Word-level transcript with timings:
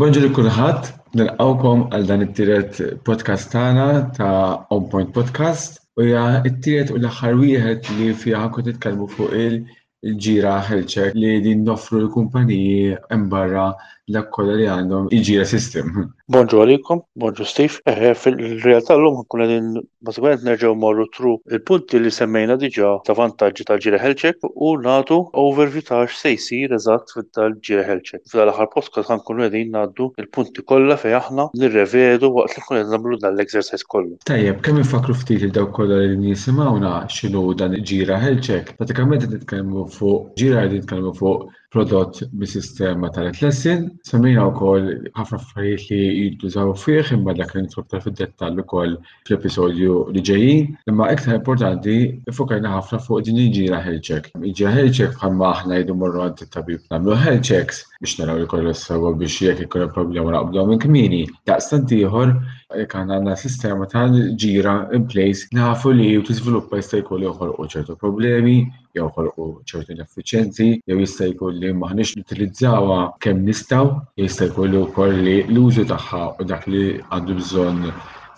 Bonġuri 0.00 0.28
kulħadd, 0.36 0.86
nilqawkom 1.20 1.82
għal 1.96 2.06
dan 2.10 2.22
it 2.26 2.30
tielet 2.38 2.78
podcast 3.08 3.50
tagħna 3.54 3.88
ta' 4.16 4.64
On 4.76 4.86
Point 4.94 5.10
Podcast 5.18 5.76
u 6.00 6.06
hija 6.06 6.22
t-tiret 6.46 6.92
u 6.94 6.96
l-aħħar 7.02 7.34
wieħed 7.42 7.90
li 7.98 8.06
fiha 8.22 8.40
kont 8.54 8.70
nitkellmu 8.72 9.10
fuq 9.18 9.34
il-ġira 9.42 10.54
ħelċek 10.70 11.18
li 11.20 11.34
din 11.50 11.68
noffru 11.68 12.00
l-kumpaniji 12.06 12.94
hemm 13.10 13.28
barra 13.36 13.66
dak 14.12 14.28
kollha 14.36 14.56
li 14.58 14.66
għandhom 14.70 15.06
iġira 15.16 15.44
sistem. 15.48 15.88
Bonġu 16.34 16.58
għalikom, 16.62 17.00
bonġu 17.22 17.46
Steve. 17.48 17.80
Eħe, 17.92 18.10
fil-realtà 18.20 18.94
l-lum 18.96 19.20
għakun 19.22 19.44
din 19.50 19.68
bazzikament 20.04 20.44
nerġgħu 20.48 20.76
morru 20.82 21.06
tru 21.16 21.32
il-punti 21.56 22.00
li 22.00 22.12
semmejna 22.12 22.56
diġà 22.60 22.90
ta' 23.08 23.16
vantaġġi 23.18 23.66
tal-ġira 23.70 24.00
ħelċek 24.02 24.48
u 24.52 24.72
nagħtu 24.84 25.18
overview 25.44 25.84
ta' 25.88 26.02
se 26.12 26.34
jsir 26.36 26.74
eżatt 26.78 27.16
tal-ġira 27.38 27.84
ħelċek. 27.88 28.24
fil 28.34 28.52
aħħar 28.52 28.70
post 28.74 28.92
kan 28.94 29.10
nkunu 29.22 29.46
qegħdin 29.46 29.72
ngħaddu 29.74 30.10
il-punti 30.24 30.64
kollha 30.72 30.96
fej 31.02 31.16
aħna 31.20 31.48
nirrevedu 31.62 32.32
waqt 32.34 32.56
li 32.56 32.62
nkunu 32.66 32.82
qed 32.82 32.92
nagħmlu 32.92 33.18
dan 33.24 33.36
l-exercise 33.38 33.84
kollu. 33.92 34.16
Tajjeb, 34.28 34.60
kemm 34.66 34.82
infakru 34.84 35.14
ftit 35.22 35.46
il 35.48 35.54
daw 35.56 35.68
kollha 35.78 36.00
li 36.04 36.16
nisimawna 36.26 36.94
x'inhu 37.08 37.54
dan 37.62 37.78
ġira 37.80 38.20
ħelċek. 38.24 38.76
Pratikament 38.80 39.24
qed 39.26 39.36
nitkellmu 39.40 39.88
fuq 39.98 40.32
ġira 40.40 40.68
qed 40.68 41.00
fuq 41.18 41.50
prodott 41.72 42.20
bi 42.32 42.46
sistema 42.46 43.08
tal 43.14 43.32
Semmina 43.32 44.44
u 44.44 44.50
wkoll 44.52 44.86
ħafna 45.16 45.38
affarijiet 45.38 45.88
li 45.88 46.00
jintużaw 46.26 46.74
fih 46.76 47.12
imma 47.16 47.32
dak 47.38 47.54
li 47.56 47.62
nitlob 47.64 47.88
fid-dettall 48.04 48.60
ukoll 48.60 48.98
fl-episodju 49.24 49.94
li 50.12 50.22
ġejjin, 50.28 50.66
imma 50.92 51.08
iktar 51.14 51.38
importanti 51.38 51.94
fukajna 52.36 52.74
ħafna 52.76 53.00
fuq 53.06 53.24
din 53.30 53.40
iġira 53.46 53.80
ħelċek. 53.86 54.28
Iġira 54.50 54.74
ħelċek 54.76 54.76
health 54.76 54.98
check 55.00 55.18
bħalma 55.22 55.50
aħna 55.54 55.80
jdu 55.80 55.96
morru 56.02 56.24
għand 56.26 56.44
it-tabib 56.44 56.84
nagħmlu 56.92 57.16
ħelċeks 57.24 57.80
biex 58.02 58.18
naraw 58.20 58.36
li 58.42 58.50
kollu 58.52 58.74
sewa 58.82 59.14
biex 59.16 59.40
jekk 59.48 59.64
ikun 59.70 59.88
problema 59.96 60.32
naqbdu 60.36 60.66
minn 60.68 60.82
kmini. 60.84 61.22
Daqstant 61.48 61.94
ieħor 61.96 62.34
jekk 62.82 62.98
għandna 63.00 63.38
sistema 63.40 63.88
tal-ġira 63.96 64.76
in 64.92 65.08
place 65.08 65.48
nafu 65.56 65.94
li 65.96 66.12
tiżviluppa 66.28 66.82
jista' 66.82 66.98
jistajkoli 67.00 67.32
uħor 67.32 67.56
uċertu 67.64 67.96
problemi 68.04 68.60
jew 68.96 69.06
ħolqu 69.16 69.44
ċertu 69.70 69.92
ineffiċjenzi, 69.94 70.64
jew 70.90 70.96
jista' 71.02 71.26
jkun 71.32 71.54
li 71.60 71.68
maħniex 71.82 72.16
nutilizzawha 72.18 72.96
kemm 73.24 73.46
nistgħu, 73.48 73.86
jista' 74.20 74.48
jkun 74.50 74.72
li 74.74 74.82
wkoll 74.82 75.22
li 75.28 75.36
l-użu 75.48 75.84
tagħha 75.92 76.20
u 76.42 76.46
dak 76.50 76.66
li 76.72 76.82
għandu 77.16 77.36
bżonn 77.40 77.86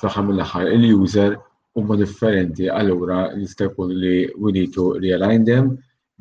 saħħa 0.05 0.23
mill-aħħar 0.29 0.71
il-user 0.77 1.35
huma 1.81 1.97
differenti 1.99 2.71
allura 2.71 3.19
jista' 3.35 3.67
jkun 3.67 3.97
li 4.03 4.15
we 4.45 4.55
need 4.59 4.71
to 4.79 4.87
realign 5.03 5.47
them 5.49 5.73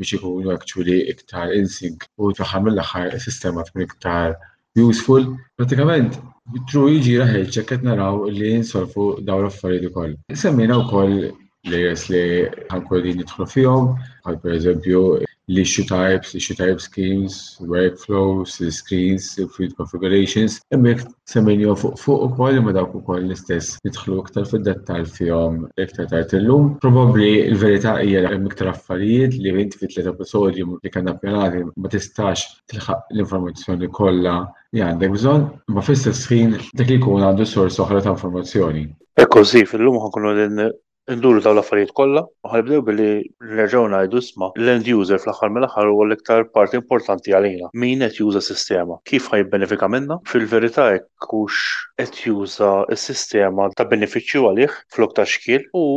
biex 0.01 0.15
ikunu 0.17 0.53
actually 0.57 0.97
iktar 1.13 1.53
insink 1.59 2.09
u 2.17 2.33
saħħa 2.41 2.63
mill-aħħar 2.65 3.13
sistema 3.21 3.61
tkun 3.67 3.85
iktar 3.85 4.33
useful. 4.81 5.27
Pratikament, 5.53 6.17
tru 6.71 6.87
jiġi 6.95 7.19
raħel 7.21 7.45
ċekket 7.53 7.85
naraw 7.85 8.23
li 8.33 8.55
jinsolfu 8.55 9.11
daw 9.21 9.43
l-affarijiet 9.43 9.91
ukoll. 9.93 10.17
Semmejna 10.33 10.81
wkoll 10.87 11.21
layers 11.71 12.09
li 12.11 12.47
ħankun 12.71 13.03
li 13.03 13.11
nidħlu 13.21 13.45
fihom, 13.47 13.91
bħal 14.23 14.39
pereżempju 14.43 15.03
l-issue 15.51 15.83
types, 15.85 16.31
issue 16.37 16.55
type 16.55 16.79
schemes, 16.79 17.33
workflows, 17.59 18.55
screens, 18.71 19.25
field 19.55 19.73
configurations, 19.75 20.55
emmek 20.71 21.01
semenju 21.27 21.73
fuq 21.81 21.97
fuq 21.99 22.21
u 22.23 22.29
koll 22.37 22.59
ma 22.63 22.71
dawk 22.75 22.95
u 22.95 23.01
koll 23.07 23.21
l-istess 23.25 23.75
nidħlu 23.87 24.17
iktar 24.25 24.47
fil-dettal 24.47 25.03
fihom 25.07 25.61
iktar 25.85 26.07
tard 26.11 26.31
illum. 26.39 26.73
Probabli 26.83 27.29
l-verità 27.49 27.97
hija 28.03 28.23
hemm 28.33 28.47
iktar 28.51 28.71
affarijiet 28.73 29.35
li 29.39 29.51
inti 29.63 29.79
fit-tliet 29.83 30.07
episodju 30.13 30.79
li 30.83 30.93
kanna 30.95 31.15
pjanati 31.19 31.63
ma 31.77 31.91
tistax 31.91 32.43
tilħaq 32.73 33.11
l-informazzjoni 33.15 33.91
kollha 33.99 34.37
li 34.73 34.83
għandek 34.83 35.11
bżonn, 35.15 35.47
ma 35.75 35.81
fl-istess 35.83 36.23
ħin 36.31 36.55
dak 36.73 36.87
li 36.91 36.99
kun 37.03 37.19
għandu 37.23 37.47
sors 37.55 37.79
oħra 37.85 37.99
ta' 38.03 38.15
informazzjoni. 38.17 38.87
Ekkur, 39.27 39.43
si, 39.45 39.63
fil-lum 39.69 39.99
ħankunu 40.01 40.37
Nduru 41.11 41.41
daw 41.43 41.51
l-affarijiet 41.57 41.91
kollha, 41.99 42.21
ħalbdew 42.51 42.77
billi 42.87 43.07
nerġgħu 43.57 43.81
ngħidu 43.93 44.21
isma' 44.23 44.47
l-end 44.61 44.87
user 44.99 45.19
fl-aħħar 45.19 45.51
mill-aħħar 45.55 45.89
huwa 45.91 46.05
l-iktar 46.07 46.45
part 46.57 46.77
importanti 46.79 47.35
għalina. 47.39 47.71
Min 47.83 48.05
qed 48.07 48.19
juża 48.21 48.43
sistema, 48.47 48.99
kif 49.11 49.27
ħajbenefika 49.33 49.91
minnha? 49.97 50.19
Fil-verità 50.33 50.87
hekk 50.95 51.29
kux 51.33 51.59
qed 52.05 52.21
juża 52.27 52.71
s-sistema 52.97 53.67
ta' 53.79 53.89
benefiċċju 53.95 54.47
għalih 54.53 54.77
fl 54.95 55.07
oktar 55.09 55.31
xkil 55.35 55.67
u 55.83 55.87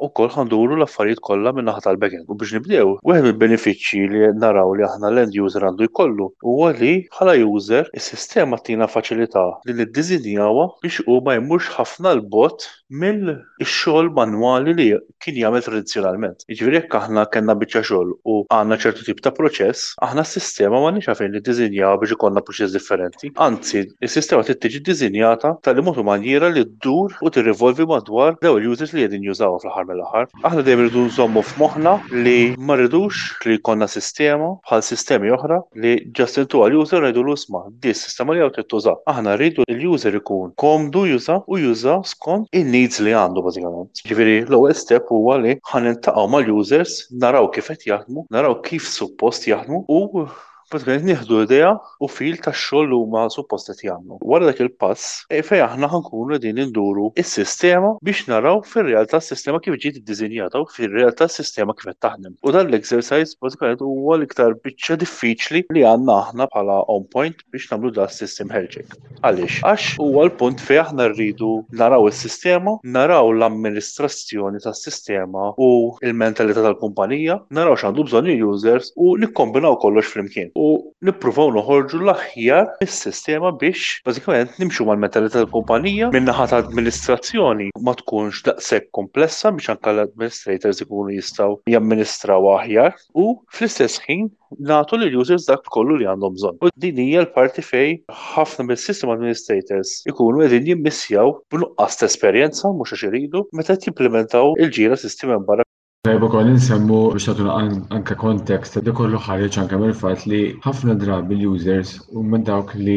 u 0.00 0.08
kol 0.14 0.28
ħanduru 0.30 0.76
l-affarijiet 0.78 1.20
kollha 1.26 1.52
minn 1.54 1.66
naħa 1.70 1.82
tal-backend. 1.86 2.26
U 2.30 2.36
biex 2.38 2.54
nibdew, 2.58 2.92
għed 3.04 3.30
il 3.30 3.36
benefiċċji 3.40 4.08
li 4.10 4.30
naraw 4.40 4.74
li 4.78 4.84
aħna 4.86 5.10
l-end 5.12 5.38
user 5.40 5.66
għandu 5.70 5.88
jkollu 5.90 6.28
huwa 6.46 6.70
li 6.78 6.92
bħala 7.10 7.34
user 7.42 7.90
is-sistema 7.96 8.58
tina 8.66 8.88
faċilità 8.90 9.44
li 9.68 9.74
l-dizinjawa 9.78 10.68
biex 10.84 11.04
u 11.10 11.18
ma 11.26 11.36
jmurx 11.38 11.70
ħafna 11.78 12.14
l-bot 12.18 12.66
mill 12.98 13.36
xol 13.62 14.08
manwali 14.14 14.72
li 14.74 14.88
kien 15.22 15.36
jagħmel 15.38 15.62
tradizzjonalment. 15.66 16.44
Jiġifieri 16.48 16.80
jekk 16.80 16.96
aħna 17.02 17.26
kellna 17.34 17.54
biċċa 17.60 17.82
xogħol 17.90 18.14
u 18.30 18.38
għandna 18.50 18.78
ċertu 18.82 19.04
tip 19.06 19.20
ta' 19.22 19.30
proċess, 19.36 19.92
aħna 20.02 20.24
s-sistema 20.26 20.80
ma 20.82 20.90
nix 20.96 21.10
għafin 21.12 21.34
li 21.34 21.42
dizinjawa 21.46 22.00
biex 22.02 22.16
ikollna 22.18 22.42
proċess 22.46 22.74
differenti. 22.74 23.30
Anzi, 23.40 23.84
il 23.86 24.10
sistema 24.10 24.42
trid 24.46 24.60
tiġi 24.64 24.82
dizinjata 24.88 25.54
tal 25.62 25.78
imotu 25.78 26.02
manjira 26.06 26.50
li 26.50 26.64
ddur 26.66 27.14
u 27.22 27.30
tirrivolvi 27.30 27.86
madwar 27.90 28.34
dawn 28.42 28.56
l-users 28.60 28.90
li 28.96 29.04
qegħdin 29.04 29.28
jużaw 29.30 29.60
fl 29.60 29.78
l 29.80 29.80
aħħar 29.80 29.88
mill-aħħar. 29.88 30.24
Aħna 30.44 30.64
dejjem 30.64 30.80
irridu 30.84 31.04
nżommu 31.08 31.42
f'moħħna 31.44 31.92
li 32.22 32.40
ma 32.58 32.76
rridux 32.76 33.42
li 33.46 33.58
jkollna 33.58 33.88
sistema 33.88 34.56
bħal 34.66 34.82
sistemi 34.82 35.32
oħra 35.34 35.60
li 35.76 35.96
ġast 36.16 36.40
intu 36.42 36.60
għal-user 36.60 37.00
rridu 37.00 37.24
l-usma 37.24 37.62
di 37.80 37.94
sistema 37.94 38.34
li 38.34 38.42
għaw 38.44 38.52
tittuża. 38.58 38.96
Aħna 39.08 39.36
rridu 39.38 39.64
l-user 39.68 40.18
ikun 40.20 40.52
komdu 40.56 41.06
juża 41.10 41.40
u 41.46 41.58
juża 41.60 41.98
skont 42.04 42.48
in-needs 42.52 43.00
li 43.04 43.14
għandu 43.14 43.44
bażikament. 43.46 44.04
Ġifieri 44.04 44.38
l-ewwel 44.48 44.74
step 44.76 45.08
huwa 45.10 45.38
li 45.42 45.56
ħanintaqgħu 45.72 46.28
mal-users, 46.34 47.00
naraw 47.22 47.48
kif 47.54 47.72
qed 47.74 47.88
jaħdmu, 47.92 48.26
naraw 48.30 48.58
kif 48.66 48.88
suppost 48.90 49.48
jaħdmu 49.48 49.84
u 49.88 50.28
Pratikament 50.70 51.02
nieħdu 51.08 51.38
idea 51.42 51.70
u 51.98 52.06
fil 52.06 52.36
tax-xogħol 52.38 52.92
huma 52.94 53.24
suppost 53.34 53.72
qed 53.72 53.80
jagħmlu. 53.88 54.18
Wara 54.22 54.46
dak 54.46 54.60
il-pass, 54.62 55.24
e 55.34 55.40
fejn 55.42 55.64
aħna 55.64 55.88
ħankunu 55.90 56.36
qegħdin 56.36 56.60
induru 56.62 57.08
is-sistema 57.18 57.88
biex 58.06 58.28
naraw 58.30 58.60
fir-realtà 58.62 59.18
s-sistema 59.18 59.58
kif 59.64 59.74
ġiet 59.82 59.98
iddiżinjata 59.98 60.60
u 60.62 60.68
fir-realtà 60.70 61.26
s-sistema 61.26 61.74
kif 61.74 61.88
qed 61.90 61.98
taħdem. 62.06 62.36
U 62.46 62.52
dan 62.54 62.70
l-exercise 62.70 63.34
pratikament 63.42 63.82
huwa 63.82 64.20
l-iktar 64.20 64.54
biċċa 64.62 64.98
diffiċli 65.02 65.64
li 65.74 65.82
għandna 65.90 66.20
aħna 66.28 66.46
bħala 66.54 66.78
on 66.94 67.08
point 67.16 67.42
biex 67.50 67.66
nagħmlu 67.74 67.90
da 67.98 68.06
system 68.14 68.54
herġek. 68.60 68.94
Għaliex? 69.26 69.58
Għax 69.72 69.90
huwa 70.06 70.28
l-punt 70.28 70.62
fejn 70.68 70.84
aħna 70.84 71.10
rridu 71.16 71.50
naraw 71.82 72.06
is-sistema, 72.12 72.76
naraw 72.86 73.32
l-amministrazzjoni 73.34 74.62
tas-sistema 74.62 75.50
u 75.58 75.72
l 75.98 76.14
mentalità 76.22 76.62
tal-kumpanija, 76.62 77.40
naraw 77.58 77.74
x'għandu 77.74 78.06
bżonn 78.12 78.30
il-users 78.36 78.94
u 78.94 79.16
nikkombinaw 79.26 79.74
kollox 79.82 80.14
flimkien 80.14 80.54
u 80.60 80.68
nippruvaw 81.06 81.48
noħorġu 81.56 82.00
l-aħjar 82.02 82.66
mis-sistema 82.82 83.48
biex 83.62 84.00
bażikament 84.06 84.58
nimxu 84.60 84.84
mal-mentalità 84.88 85.38
tal-kumpanija 85.40 86.10
minnaħa 86.14 86.46
ta' 86.50 86.58
administrazzjoni 86.64 87.68
ma 87.86 87.94
tkunx 88.00 88.42
daqshekk 88.48 88.90
komplessa 88.98 89.52
biex 89.56 89.70
anke 89.74 89.92
l-administrators 89.94 90.82
ikunu 90.84 91.14
jistgħu 91.14 91.56
jamministraw 91.76 92.50
aħjar 92.58 92.92
u 93.16 93.30
fl-istess 93.56 94.02
ħin 94.04 94.28
nagħtu 94.72 95.00
lill 95.00 95.18
users 95.22 95.46
dak 95.48 95.64
kollu 95.72 95.94
li 96.02 96.08
għandhom 96.10 96.34
bżonn. 96.36 96.56
U 96.58 96.70
din 96.82 96.98
hija 97.06 97.22
l-parti 97.24 97.62
fej 97.64 97.92
ħafna 98.34 98.66
mill-system 98.68 99.14
administrators 99.16 99.96
ikunu 100.12 100.42
qegħdin 100.44 100.68
jimmissjaw 100.74 101.32
b'nuqqas 101.54 102.00
ta' 102.02 102.10
esperjenza 102.12 102.74
mhux 102.76 102.96
għax 102.98 103.08
iridu 103.08 103.46
meta 103.56 103.78
jimplementaw 103.80 104.56
il-ġira 104.60 104.98
sistema 105.00 105.38
barra 105.40 105.64
Tajba 106.06 106.28
kol 106.32 106.46
nsemmu 106.50 106.98
biex 107.14 107.24
tatuna 107.26 107.56
anka 107.96 108.14
kontekst, 108.20 108.78
da 108.86 108.92
kollu 109.00 109.18
ħarġ 109.26 109.58
anka 109.62 109.80
mill-fat 109.82 110.22
li 110.32 110.38
ħafna 110.66 110.94
drabi 111.02 111.36
l-users 111.40 111.92
u 112.18 112.22
minn 112.30 112.46
dawk 112.48 112.72
li 112.86 112.96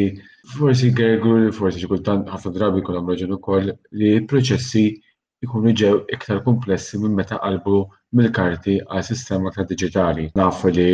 forsi 0.56 0.90
gergru 1.02 1.36
li 1.42 1.52
forsi 1.58 1.82
ġikultan 1.84 2.22
ħafna 2.34 2.54
drabi 2.56 2.86
kol 2.88 3.00
għamroġen 3.02 3.36
u 3.38 3.42
koll 3.50 3.74
li 4.02 4.12
proċessi 4.32 4.86
ikunu 5.44 5.72
ġew 5.80 5.92
iktar 6.14 6.38
komplessi 6.46 6.98
minn 7.00 7.16
meta 7.18 7.36
qalbu 7.42 7.78
mill-karti 8.18 8.76
għal 8.88 9.04
sistema 9.08 9.50
ta' 9.56 9.64
digitali. 9.72 10.24
Nafu 10.40 10.70
li 10.76 10.86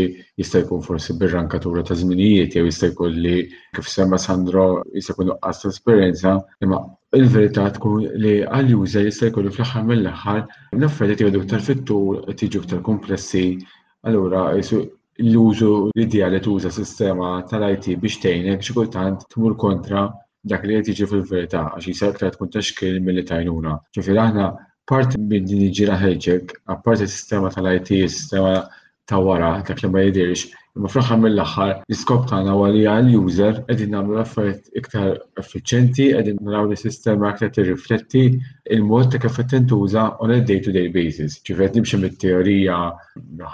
jista' 0.42 0.62
jkun 0.64 0.82
forsi 0.86 1.14
bir-rankatura 1.20 1.84
ta' 1.90 1.96
żminijiet 2.00 2.56
jew 2.58 2.66
jista' 2.70 2.90
jkun 2.92 3.14
li 3.26 3.34
kif 3.78 3.90
semma 3.94 4.18
Sandro 4.26 4.64
jista' 4.96 5.14
jkun 5.14 5.30
nuqqas 5.32 5.62
ta' 5.62 5.70
esperjenza, 5.74 6.32
imma 6.66 6.80
il-verità 7.20 7.68
tkun 7.78 8.02
li 8.24 8.34
għal-user 8.48 9.06
jista' 9.10 9.30
jkun 9.30 9.50
fl-aħħar 9.54 9.86
mill-aħħar 9.90 10.40
nafu 10.84 11.08
li 11.10 11.18
jgħidu 11.20 11.44
iktar 11.44 11.64
fit-tul 11.68 12.24
tiġu 12.42 12.64
iktar 12.64 12.82
komplessi. 12.90 13.44
Allura 14.08 14.48
l-użu 15.20 15.70
l-ideali 15.92 16.38
tuża 16.50 16.72
sistema 16.80 17.36
tal-IT 17.52 17.92
biex 18.02 18.22
tgħinek 18.26 18.64
xi 18.66 18.76
kultant 18.80 19.28
tmur 19.30 19.58
kontra 19.60 20.08
dak 20.48 20.64
li 20.64 20.76
qed 20.78 20.88
jiġi 20.88 21.06
fil-verità 21.10 21.60
għax 21.68 21.86
jisar 21.90 22.16
kun 22.38 22.48
tkun 22.48 22.70
mill 22.80 23.04
milli 23.08 23.24
tajnuna. 23.30 23.74
ċifir 23.96 24.20
aħna 24.24 24.46
parti 24.88 25.18
minn 25.20 25.44
din 25.44 25.66
iġira 25.68 25.98
għapart 26.00 26.56
apparti 26.74 27.06
sistema 27.06 27.50
tal-IT, 27.52 27.88
sistema 28.08 28.54
ta' 29.06 29.20
wara, 29.20 29.60
dak 29.66 29.82
li 29.82 29.88
ma 29.90 30.00
jidirx, 30.06 30.46
imma 30.76 30.88
fl 30.88 31.02
axħar 31.02 31.18
mill-aħħar 31.26 31.74
l-iskop 31.88 32.24
ta' 32.30 32.38
għana 32.40 32.54
li 32.72 32.84
għall-user 32.88 33.60
qegħdin 33.68 33.92
nagħmlu 33.96 34.18
għaffariet 34.22 34.70
iktar 34.80 35.18
effiċenti 35.42 36.06
qegħdin 36.16 36.40
naraw 36.48 36.70
li 36.70 36.78
sistema 36.80 37.28
aktar 37.34 37.52
tirrifletti 37.56 38.24
il-mod 38.76 39.10
ta' 39.12 39.20
kif 39.26 39.36
qed 39.42 39.52
tintuża 39.58 40.06
on 40.24 40.32
a 40.32 40.40
day-to-day 40.40 40.88
basis. 40.96 41.36
għedin 41.44 41.82
nimxi 41.82 42.00
mit-teorija 42.00 42.80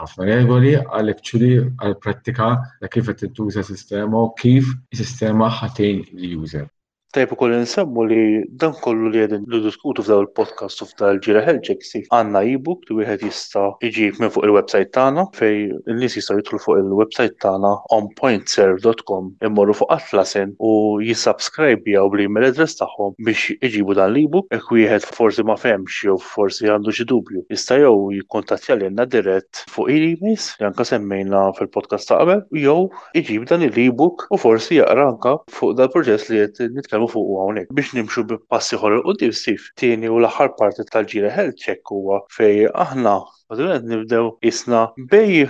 ħafna 0.04 0.30
regoli 0.30 0.76
għal 0.78 1.14
ekċuli 1.16 1.50
għal 1.82 1.98
prattika 2.04 2.54
ta' 2.78 2.94
kif 2.94 3.10
qed 3.10 3.24
tintuża 3.26 3.66
sistema 3.72 4.22
u 4.22 4.30
kif 4.38 4.70
is-sistema 4.94 5.50
ħatin 5.60 6.04
l-user. 6.20 6.68
Tajb 7.16 7.30
ukoll 7.32 7.54
nsemmu 7.64 8.02
li 8.10 8.22
dan 8.60 8.74
kollu 8.84 9.08
li 9.08 9.22
qegħdin 9.22 9.46
diskutu 9.64 10.02
f'daw 10.04 10.18
il-podcast 10.20 10.82
u 10.84 10.86
il 11.06 11.20
ġira 11.24 11.40
ħelġek 11.46 11.84
si 11.88 12.00
għandna 12.12 12.42
e-book 12.52 12.90
li 12.90 12.98
wieħed 12.98 13.22
jista' 13.24 13.62
iġib 13.88 14.18
minn 14.20 14.32
fuq 14.34 14.44
il-website 14.44 14.92
tagħna 14.92 15.24
fej 15.38 15.62
n 15.72 15.96
nies 15.96 16.18
jistgħu 16.18 16.36
jidħlu 16.42 16.60
fuq 16.60 16.76
il-website 16.82 17.38
tagħna 17.40 17.70
onpointserve.com 17.96 19.30
immorru 19.48 19.76
fuq 19.78 19.94
Atlasin 19.96 20.52
u 20.60 20.72
jissubscribe 21.06 21.88
jew 21.88 22.02
bl-email 22.12 22.50
address 22.50 22.76
tagħhom 22.82 23.16
biex 23.24 23.56
iġibu 23.64 23.96
dan 23.96 24.12
l-e-book 24.12 24.52
hekk 24.52 24.76
wieħed 24.82 25.08
forsi 25.16 25.46
ma 25.48 25.56
fehmx 25.56 26.02
jew 26.04 26.18
forsi 26.20 26.68
għandu 26.68 26.92
xi 26.92 27.08
dubju. 27.14 27.46
Jista' 27.48 27.80
jew 27.80 27.96
jikkuntattja 28.18 28.76
lilna 28.82 29.08
dirett 29.16 29.64
fuq 29.72 29.88
e-mails 29.96 30.50
li 30.60 30.68
anke 30.68 30.84
semmejna 30.92 31.46
fil-podcast 31.56 32.12
ta' 32.12 32.20
qabel 32.20 32.44
jew 32.68 32.76
iġib 33.22 33.48
dan 33.54 33.64
il-e-book 33.70 34.28
u 34.36 34.42
forsi 34.44 34.82
jaqra 34.82 35.08
anke 35.14 35.38
fuq 35.56 35.78
dal-proġess 35.80 36.28
li 36.34 36.44
qed 36.44 36.68
nitkellmu 36.76 37.05
naqblu 37.06 37.06
fuq 37.06 37.28
hawnhekk 37.40 37.72
biex 37.76 37.92
nimxu 37.96 38.24
bi 38.28 38.36
passi 38.50 38.76
ħol 38.76 39.02
il 39.26 39.32
sif. 39.32 39.70
Tieni 39.76 40.08
u 40.08 40.18
l-aħħar 40.20 40.54
parti 40.58 40.82
tal-ġira 40.90 41.30
health 41.34 41.58
check 41.62 41.80
huwa 41.92 42.20
fej 42.36 42.68
aħna 42.74 43.18
Għadunet 43.46 43.84
nibdew 43.86 44.30
isna 44.50 44.78
bej 45.10 45.44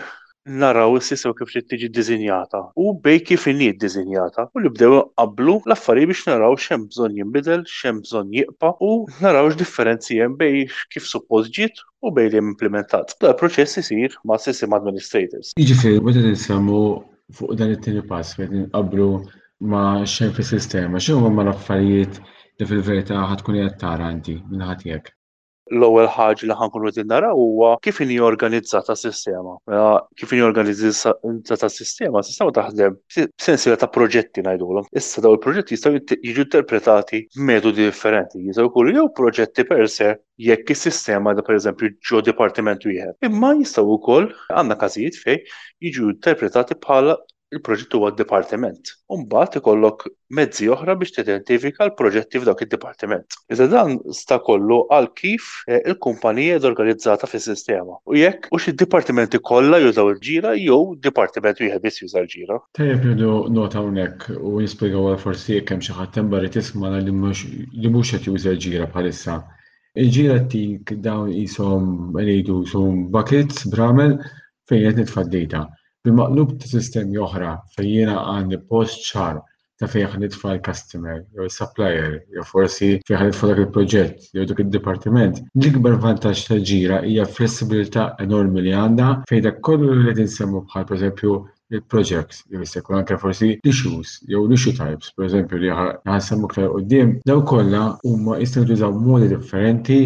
naraw 0.61 0.99
s-sisaw 1.01 1.33
kif 1.35 1.49
trid 1.55 1.65
tiġi 1.71 1.89
dizinjata 1.97 2.61
u 2.79 2.91
bej 3.03 3.21
kif 3.31 3.47
inni 3.51 3.71
dizinjata 3.81 4.45
u 4.55 4.61
li 4.61 4.71
bdew 4.75 4.99
qablu 5.17 5.55
l-affarijiet 5.67 6.09
biex 6.11 6.27
naraw 6.29 6.55
x'hemm 6.61 6.85
bżonn 6.91 7.17
jinbidel, 7.19 7.65
x'hemm 7.65 8.03
bżonn 8.05 8.31
jiqpa 8.37 8.75
u 8.85 8.91
naraw 9.25 9.49
x'differenzi 9.51 10.21
hemm 10.21 10.37
bej 10.41 10.67
kif 10.93 11.09
suppost 11.09 11.51
ġiet 11.57 11.81
u 12.05 12.13
bej 12.13 12.31
li 12.35 12.43
implementat. 12.43 13.17
Da 13.25 13.33
proċess 13.41 13.81
isir 13.81 14.15
ma' 14.29 14.39
system 14.39 14.77
administrators. 14.77 15.55
Jiġifieri, 15.59 16.05
meta 16.05 16.23
nisemmu 16.29 16.85
fuq 17.35 17.57
dan 17.59 17.73
it-tieni 17.75 18.05
pass 18.07 18.37
fejn 18.39 18.55
inqablu 18.61 19.11
ma 19.61 20.05
xejn 20.05 20.33
fis 20.33 20.49
sistema 20.49 20.99
xinu 21.01 21.19
huma 21.25 21.43
l-affarijiet 21.45 22.19
li 22.61 22.67
fil-verità 22.71 23.23
tkun 23.41 23.57
qed 23.63 23.79
tara 23.81 24.11
inti 24.13 24.35
minn 24.49 24.73
jekk. 24.85 25.13
L-ewwel 25.73 26.07
ħaġa 26.07 26.47
li 26.47 26.55
ħankun 26.61 26.85
qed 26.89 27.05
nara 27.11 27.33
huwa 27.35 27.73
kif 27.83 27.97
inhi 28.05 28.21
organizzata 28.23 28.95
s-sistema. 28.95 29.57
Mela, 29.67 30.03
kif 30.15 30.31
inhi 30.37 30.45
organizzata 30.47 31.67
s-sistema, 31.67 32.21
s-sistema 32.23 32.53
taħdem 32.55 32.95
b'sensiela 32.95 33.81
ta' 33.81 33.91
proġetti 33.91 34.45
ngħidulhom. 34.47 34.87
Issa 35.03 35.25
daw 35.27 35.35
il-proġetti 35.35 35.75
jistgħu 35.75 36.03
jiġu 36.21 36.47
interpretati 36.47 37.25
b'metodi 37.35 37.89
differenti. 37.89 38.45
Jistgħu 38.47 38.71
jkunu 38.71 38.95
jew 39.01 39.07
proġetti 39.19 39.67
per 39.73 39.89
se 39.91 40.13
jekk 40.53 40.71
is-sistema 40.77 41.35
da 41.35 41.43
pereżempju 41.43 41.91
ġo 42.13 42.23
dipartiment 42.31 42.87
wieħed. 42.87 43.19
Imma 43.33 43.51
jistgħu 43.59 43.89
wkoll 43.99 44.31
għandna 44.55 44.79
każijiet 44.87 45.19
fejn 45.25 45.49
jiġu 45.89 46.13
interpretati 46.15 46.79
bħala 46.87 47.19
il-proġett 47.55 47.95
huwa 47.95 48.09
d-dipartiment. 48.11 48.89
Umbat 49.15 49.55
ikollok 49.61 50.01
mezzi 50.39 50.67
oħra 50.77 50.95
biex 50.99 51.13
tidentifika 51.17 51.85
l-proġetti 51.87 52.41
f'dak 52.43 52.65
id-dipartiment. 52.65 53.37
Iżda 53.55 53.69
dan 53.75 53.95
sta 54.19 54.41
kollu 54.43 54.81
għal 54.95 55.07
kif 55.21 55.47
eh, 55.71 55.79
il-kumpanija 55.93 56.57
ed 56.59 56.67
organizzata 56.71 57.29
fis-sistema. 57.31 58.01
U 58.11 58.19
jekk 58.19 58.49
u 58.57 58.61
xi 58.63 58.75
dipartiment 58.83 59.37
kollha 59.47 59.79
jużaw 59.85 60.11
il-ġira 60.15 60.57
jew 60.59 60.79
dipartiment 61.07 61.63
wieħed 61.63 61.87
biss 61.87 62.03
jużaw 62.03 62.25
l-ġira. 62.27 62.59
Tajjeb 62.81 63.07
jgħidu 63.07 63.37
nota 63.61 63.79
hawnhekk 63.81 64.27
u 64.43 64.57
jispjegaw 64.65 65.07
għal 65.13 65.23
forsi 65.23 65.55
jekk 65.61 65.77
hemm 65.77 65.87
xi 65.87 65.95
ħadd 66.01 66.21
imbagħad 66.25 66.57
tisma' 66.59 66.99
li 67.07 67.13
mhux 67.23 68.15
qed 68.17 68.27
juża 68.27 68.57
l-ġira 68.57 68.91
bħalissa. 68.91 69.39
Il-ġira 69.97 70.41
tik 70.53 70.97
dawn 71.07 71.31
isom 71.33 71.87
jgħidu 72.21 72.59
jsom 72.67 73.07
buckets 73.15 73.67
bramel 73.73 74.19
fejn 74.69 74.91
qed 74.91 75.05
nitfaddejta. 75.07 75.65
Bil-maqlub 76.07 76.51
ta' 76.63 76.69
sistemi 76.71 77.19
oħra 77.19 77.47
fejn 77.75 77.87
jiena 77.93 78.21
għandi 78.33 78.59
post 78.73 79.01
ċar 79.09 79.41
ta' 79.81 79.89
fejn 79.91 80.21
nitfa' 80.23 80.53
l-customer, 80.53 81.17
jew 81.35 81.49
supplier, 81.51 82.13
jew 82.37 82.45
forsi 82.47 82.91
fejn 83.09 83.25
nitfa' 83.33 83.49
dak 83.51 83.63
il-proġett, 83.65 84.29
jew 84.37 84.45
dak 84.47 84.63
il-dipartiment, 84.63 85.41
l-ikbar 85.59 85.97
vantaġġ 86.05 86.43
ta' 86.47 86.61
ġira 86.71 87.01
hija 87.09 87.25
flessibilità 87.39 88.05
enormi 88.27 88.63
li 88.69 88.77
għandha 88.85 89.09
fejn 89.33 89.45
dak 89.49 89.59
kollu 89.67 89.91
li 89.99 90.07
qed 90.13 90.23
insemmu 90.29 90.63
bħal 90.71 90.87
pereżempju 90.93 91.35
il-projects, 91.81 92.45
jew 92.55 92.63
jistekku 92.63 92.95
anke 93.01 93.19
forsi 93.25 93.51
issues, 93.73 94.15
jew 94.31 94.45
issue 94.55 94.77
types, 94.79 95.11
per 95.19 95.27
eżempju, 95.27 95.59
li 95.65 95.75
ħassam 95.75 96.47
uktar 96.47 96.71
qoddim, 96.77 97.17
daw 97.27 97.43
kollha 97.55 97.85
huma 98.07 98.39
jistgħu 98.45 98.69
jużaw 98.73 98.95
modi 99.11 99.35
differenti 99.35 100.03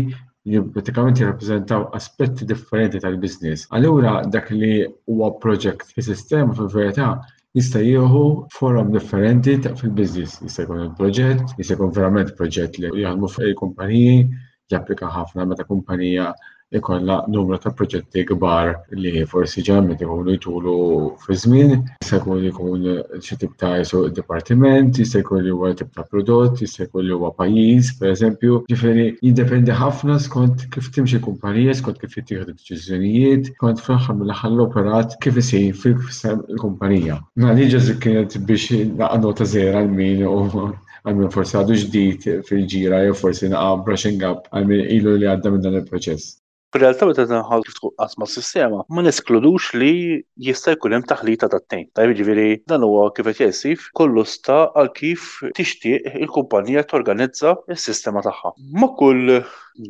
jibbetikament 0.48 1.16
jirrappreżentaw 1.18 1.82
aspetti 1.94 2.46
differenti 2.46 3.00
tal-biznis. 3.04 3.66
Allura 3.76 4.12
dak 4.32 4.50
li 4.50 4.72
huwa 5.06 5.30
project 5.42 5.92
fi 5.94 6.04
sistema 6.06 6.54
fil-verità 6.56 7.08
jista' 7.58 7.82
jieħu 7.84 8.22
forum 8.56 8.92
differenti 8.96 9.58
fil-biznis. 9.82 10.38
Jista' 10.46 10.64
jkun 10.66 10.82
il-proġett, 10.86 11.56
jista' 11.60 11.76
jkun 11.76 11.92
verament 12.00 12.32
proġett 12.40 12.80
li 12.80 13.02
jaħdmu 13.06 13.30
fuq 13.36 13.54
kumpaniji 13.62 14.16
japplika 14.76 15.12
ħafna 15.18 15.44
meta 15.52 15.68
kumpanija 15.72 16.30
ikolla 16.78 17.14
numru 17.34 17.56
ta' 17.58 17.72
proġetti 17.74 18.22
kbar 18.28 18.68
li 19.02 19.24
forsi 19.32 19.62
ġammet 19.68 20.02
ikunu 20.06 20.34
jtulu 20.36 20.74
fi 21.24 21.36
żmien, 21.42 21.72
jista' 22.02 22.20
jkun 22.20 22.44
ikun 22.50 22.84
xi 23.26 23.38
tip 23.40 23.56
ta' 23.62 23.72
dipartiment, 24.18 25.00
jista' 25.02 25.22
jkun 25.24 25.42
li 25.42 25.50
huwa 25.50 25.72
tip 25.80 25.90
ta' 25.96 26.04
prodott, 26.12 26.62
jista' 26.62 26.86
jkun 26.86 27.06
li 27.08 27.14
huwa 27.16 27.32
pajjiż, 27.40 27.90
pereżempju, 28.02 28.60
ġifieri 28.70 29.06
jiddependi 29.30 29.74
ħafna 29.82 30.20
skont 30.28 30.62
kif 30.76 30.92
timxi 30.94 31.18
kumpanija, 31.26 31.74
skont 31.80 31.98
kif 32.04 32.14
jittieħdu 32.20 32.54
deċiżjonijiet, 32.60 33.50
kont 33.64 33.82
fl-aħħar 33.88 34.20
mill-aħħar 34.20 34.52
l-operat 34.54 35.18
kif 35.26 35.40
isir 35.42 35.74
fil-kumpanija. 35.82 37.18
Naliġa 37.46 37.98
kienet 38.06 38.38
biex 38.50 38.84
naqnu 39.02 39.24
nota 39.26 39.44
zera 39.56 39.82
l-min 39.82 40.22
u 40.22 40.68
għalmin 41.00 41.32
forsi 41.34 41.56
għadu 41.64 41.76
ġdijt 41.82 42.26
fil-ġira 42.46 43.02
jew 43.08 43.16
forsi 43.24 43.50
naqa' 43.50 43.74
up 43.74 43.90
għal 43.90 44.28
għalmin 44.52 44.92
ilu 45.00 45.16
li 45.18 45.32
għadda 45.34 45.56
minn 45.56 45.66
dan 45.66 45.80
il-proċess. 45.82 46.36
Fil-realtà 46.74 47.06
meta 47.08 47.22
tinħallsu 47.28 47.72
fuq 47.76 47.88
qasma 48.00 48.26
sistema, 48.32 48.82
ma 48.94 49.02
neskludux 49.02 49.72
li 49.82 49.88
jista' 50.48 50.74
jkun 50.76 50.92
hemm 50.96 51.06
taħlita 51.12 51.48
tat-tejn. 51.54 51.88
Tajb 51.98 52.12
jiġifieri 52.14 52.44
dan 52.72 52.84
huwa 52.86 53.08
kif 53.16 53.26
qed 53.32 53.40
jessif 53.48 53.88
kollu 54.00 54.22
sta 54.34 54.58
għal 54.78 54.92
kif 55.00 55.24
tixtieq 55.58 56.06
il-kumpanija 56.22 56.84
torganizza 56.94 57.56
s-sistema 57.78 58.22
tagħha. 58.28 58.54
Ma 58.82 58.90
kull 59.02 59.40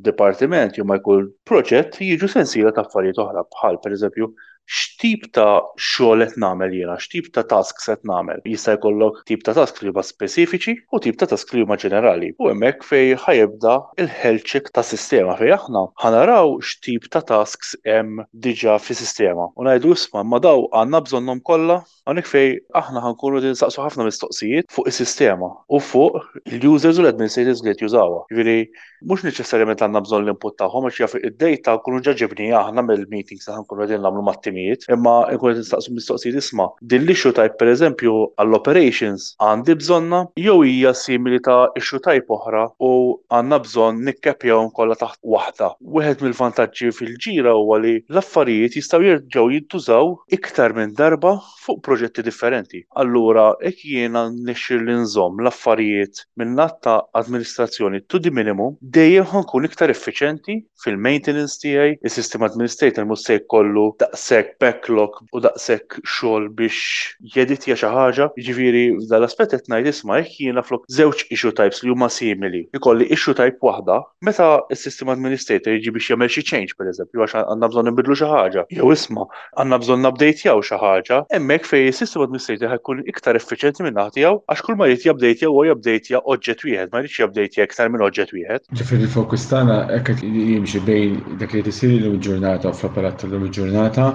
dipartiment 0.09 0.81
jew 0.81 0.89
ma 0.93 0.97
jkun 1.03 1.29
proġett 1.53 2.01
jiġu 2.09 2.33
sensira 2.39 2.73
ta' 2.81 2.87
affarijiet 2.89 3.21
oħra 3.27 3.45
bħal 3.53 3.83
pereżempju 3.85 4.33
x'tip 4.71 5.25
ta' 5.35 5.59
xogħol 5.83 6.25
qed 6.25 6.39
nagħmel 6.43 6.75
jiena, 6.77 6.95
x'tip 7.01 7.31
ta' 7.35 7.45
tasks 7.51 7.89
qed 7.91 8.05
nagħmel. 8.07 8.41
Jista' 8.47 8.75
jkollok 8.77 9.23
tip 9.27 9.43
ta' 9.47 9.55
task 9.57 9.83
li 9.87 9.91
huma 9.93 10.05
speċifiċi 10.07 10.77
u 10.95 11.01
tip 11.03 11.19
ta' 11.21 11.27
task 11.31 11.55
li 11.59 11.65
huma 11.65 11.79
ġenerali. 11.81 12.31
U 12.39 12.51
hemmhekk 12.53 12.87
fej 12.87 13.15
ħajibda 13.25 13.75
il-health 14.05 14.71
ta' 14.75 14.85
sistema 14.87 15.35
fej 15.41 15.55
aħna 15.59 15.85
ħanaraw 16.05 16.53
x'tip 16.63 17.09
ta' 17.11 17.25
tasks 17.33 17.75
hemm 17.89 18.23
diġà 18.47 18.77
fis-sistema. 18.85 19.49
U 19.59 19.67
ngħidu 19.67 19.95
isma' 19.99 20.25
ma 20.25 20.39
daw 20.47 20.69
għandna 20.71 21.03
bżonnhom 21.09 21.43
kollha 21.51 21.83
Għonek 22.11 22.27
fej, 22.27 22.55
aħna 22.75 22.99
ħankunu 23.05 23.53
saqsu 23.55 23.79
ħafna 23.85 24.03
mistoqsijiet 24.09 24.67
fuq 24.75 24.89
is-sistema 24.91 25.47
u 25.71 25.79
fuq 25.85 26.17
il-users 26.51 26.97
u 26.99 27.05
l-administrators 27.05 27.61
li 27.63 27.75
jużawa. 27.79 28.25
Ġviri, 28.35 28.65
mux 29.07 29.23
neċessarjament 29.29 29.85
għanna 29.85 30.01
bżon 30.09 30.25
l-input 30.25 30.57
taħħom, 30.59 30.89
għax 30.91 31.01
jaf 31.05 31.15
id-data 31.21 31.77
kunu 31.85 32.01
ġaġibni 32.09 32.49
aħna 32.59 32.83
mill-meetings 32.89 33.47
ta' 33.47 33.55
ħankunu 33.61 33.85
għedin 33.87 34.03
namlu 34.03 34.25
mat-timi 34.27 34.60
kwistjonijiet, 34.61 34.85
imma 34.91 35.31
nkun 35.35 35.55
nistaqsu 35.59 35.93
mistoqsijiet 35.95 36.37
isma' 36.41 36.71
din 36.83 37.05
l-issue 37.05 37.33
type 37.33 37.57
pereżempju 37.61 38.13
għall-operations 38.39 39.29
għandi 39.41 39.77
bżonna 39.81 40.21
jew 40.37 40.63
hija 40.65 40.93
simili 40.95 41.41
ta' 41.43 41.71
issue 41.77 42.01
type 42.01 42.31
oħra 42.33 42.67
u 42.81 42.93
għandna 43.31 43.59
bżonn 43.65 44.05
nikkepjaw 44.09 44.71
kollha 44.77 44.97
taħt 45.03 45.21
waħda. 45.23 45.71
Wieħed 45.97 46.23
mill-vantaġġi 46.25 46.93
fil-ġira 46.99 47.55
huwa 47.59 47.81
li 47.83 47.95
l-affarijiet 48.11 48.77
jistgħu 48.79 49.09
jerġgħu 49.09 49.51
jintużaw 49.57 50.13
iktar 50.37 50.75
minn 50.77 50.95
darba 50.99 51.35
fuq 51.65 51.81
proġetti 51.85 52.25
differenti. 52.27 52.85
Allura 53.01 53.51
hekk 53.63 53.85
jiena 53.91 54.27
nixxir 54.33 54.81
l 54.83 55.01
nżomm 55.05 55.41
l-affarijiet 55.45 56.25
minn 56.41 56.57
ta' 56.83 56.99
amministrazzjoni 57.17 58.03
to 58.09 58.19
the 58.21 58.31
minimum 58.31 58.77
dejjem 58.81 59.27
ħankun 59.33 59.67
iktar 59.69 59.91
effiċenti 59.91 60.61
fil-maintenance 60.81 61.61
tiegħi, 61.61 61.99
is-sistema 62.05 62.47
administrator 62.49 63.05
mhux 63.05 63.27
se 63.27 63.37
jkollu 63.41 63.91
daqshekk 64.01 64.50
daqshekk 64.51 64.51
backlog 64.61 65.15
u 65.35 65.41
daqshekk 65.43 65.99
xogħol 66.15 66.49
biex 66.55 67.17
jeditja 67.35 67.77
xi 67.77 67.91
ħaġa, 67.95 68.27
jiġifieri 68.39 68.83
dal 69.11 69.25
aspett 69.27 69.51
qed 69.55 69.73
ngħid 69.73 69.93
isma' 69.93 70.19
jekk 70.23 70.45
jiena 70.45 70.63
flok 70.65 70.85
żewġ 70.95 71.23
issue 71.37 71.53
types 71.55 71.83
li 71.85 71.91
huma 71.93 72.09
simili. 72.13 72.65
Jikolli 72.75 73.09
issue 73.13 73.35
type 73.39 73.61
waħda, 73.61 73.99
meta 74.27 74.49
s 74.75 74.83
sistem 74.89 75.09
administrator 75.15 75.73
jiġi 75.77 75.93
biex 75.95 76.11
jagħmel 76.15 76.31
xi 76.33 76.43
change 76.51 76.75
pereżempju 76.79 77.21
għax 77.21 77.37
għandna 77.45 77.71
bżonn 77.75 77.91
nbidlu 77.95 78.17
xi 78.19 78.29
ħaġa, 78.31 78.65
jew 78.71 78.91
isma' 78.95 79.27
għandna 79.61 79.81
bżonn 79.85 80.11
updatejaw 80.11 80.63
xi 80.67 80.81
ħaġa, 80.85 81.21
hemmhekk 81.33 81.67
fejn 81.67 81.89
is 81.93 82.03
sistem 82.03 82.25
administrator 82.27 82.73
ħajkun 82.75 83.05
iktar 83.15 83.39
effiċjenti 83.41 83.87
minn 83.87 84.05
tiegħu 84.17 84.45
għax 84.49 84.65
kull 84.67 84.79
ma 84.81 84.91
jrid 84.91 85.07
jabdejtja 85.11 85.51
huwa 85.53 85.67
jabdejtja 85.71 86.23
oġġett 86.35 86.67
wieħed, 86.67 86.93
ma 86.95 87.05
jridx 87.05 87.23
jabdejtja 87.23 87.69
iktar 87.69 87.91
minn 87.93 88.07
oġġett 88.07 88.35
wieħed. 88.35 88.67
Ġifieri 88.81 89.03
l-fokus 89.07 89.47
tagħna 89.51 89.81
hekk 89.99 90.17
jimxi 90.25 90.83
bejn 90.89 91.19
dak 91.41 91.55
li 91.57 91.63
tisir 91.69 91.95
l-ġurnata 92.01 92.73
u 92.73 92.75
fl-apparat 92.77 93.27
l-ġurnata 93.29 94.11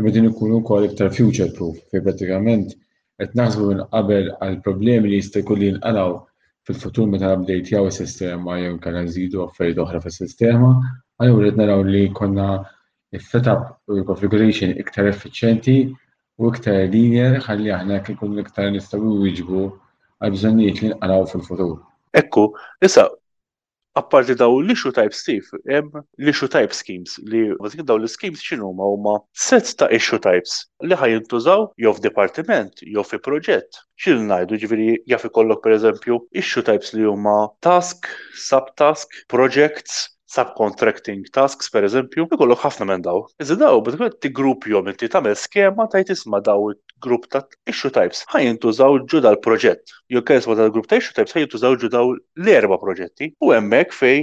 imma 0.00 0.10
din 0.10 0.24
ikunu 0.30 0.56
wkoll 0.56 0.84
iktar 0.88 1.10
future 1.12 1.48
proof 1.56 1.76
fejn 1.92 2.02
prattikament 2.04 2.66
qed 3.20 3.34
naħsbu 3.36 3.64
minn 3.68 3.82
qabel 3.92 4.30
għal 4.42 4.56
problemi 4.66 5.10
li 5.12 5.18
jista' 5.20 5.42
jkun 5.42 5.60
li 5.60 5.68
nqalgħu 5.76 6.14
fil-futur 6.70 7.08
meta 7.12 7.34
bdejt 7.40 7.68
jaw 7.74 7.84
is-sistema 7.90 8.56
jew 8.62 8.78
kellha 8.86 9.02
nżidu 9.06 9.42
affarijiet 9.44 9.80
oħra 9.84 10.00
fis-sistema, 10.06 10.70
għalhom 11.20 11.40
rrid 11.42 11.56
naraw 11.60 11.84
li 11.88 12.02
konna 12.16 12.48
setup 13.28 13.92
u 13.92 14.00
configuration 14.08 14.72
iktar 14.80 15.08
effiċjenti 15.12 15.76
u 16.40 16.50
iktar 16.54 16.80
linjer 16.96 17.36
ħalli 17.44 17.72
aħna 17.78 18.00
kien 18.06 18.40
iktar 18.46 18.72
nistgħu 18.76 19.14
jwiġbu 19.20 19.64
għal 20.20 20.36
bżonnijiet 20.38 20.82
li 20.84 20.92
nqaraw 20.94 21.26
fil-futur. 21.32 21.74
Ekku, 22.16 22.46
issa 22.84 23.08
Apparti 23.96 24.36
daw 24.38 24.52
l-issue 24.62 24.92
type 24.94 25.10
Steve, 25.10 25.50
hemm 25.66 25.90
l-issue 26.22 26.46
type 26.54 26.74
schemes 26.78 27.16
li 27.32 27.40
għazik 27.58 27.80
daw 27.88 27.98
l-schemes 27.98 28.44
xinu 28.46 28.68
ma 28.78 28.86
huma 28.92 29.14
set 29.46 29.72
ta' 29.82 29.88
issue 29.96 30.20
types 30.22 30.52
li 30.86 30.94
ħaj 31.00 31.16
jintużaw 31.16 31.64
jew 31.84 31.92
f'dipartiment, 31.96 32.84
jew 32.92 33.02
fi 33.08 33.18
proġett. 33.24 33.80
Xil 34.04 34.22
najdu 34.28 34.60
ġviri 34.66 34.94
jaf 35.14 35.26
ikollok 35.30 35.64
per 35.66 35.74
eżempju 35.78 36.20
issue 36.44 36.62
types 36.70 36.94
li 36.94 37.08
huma 37.10 37.34
task, 37.66 38.06
subtask, 38.46 39.20
projects, 39.34 40.04
subcontracting 40.36 41.26
tasks, 41.34 41.72
per 41.74 41.82
eżempju, 41.90 42.28
ikollok 42.38 42.62
ħafna 42.68 42.86
minn 42.92 43.02
daw. 43.08 43.24
Iżda 43.42 43.58
daw, 43.64 43.82
bħed 43.90 44.20
tigrupjom 44.22 44.94
inti 44.94 45.10
tagħmel 45.16 45.34
skema 45.46 45.90
tajt 45.96 46.14
isma 46.14 46.38
daw 46.52 46.70
grupp 47.04 47.28
ta' 47.32 47.42
issue 47.70 47.90
types 47.94 48.22
ħaj 48.32 48.46
jintużaw 48.48 48.98
ġu 49.10 49.20
dal-proġett. 49.24 49.94
Jew 50.14 50.22
kesba 50.30 50.56
tal-grupp 50.58 50.90
ta' 50.90 51.00
issue 51.02 51.16
types 51.18 51.34
ħaj 51.36 51.46
jintużaw 51.46 51.78
ġu 51.84 51.90
daw 51.94 52.12
l-erba 52.42 52.78
proġetti 52.82 53.30
u 53.48 53.52
hemmhekk 53.54 53.96
fej 54.00 54.20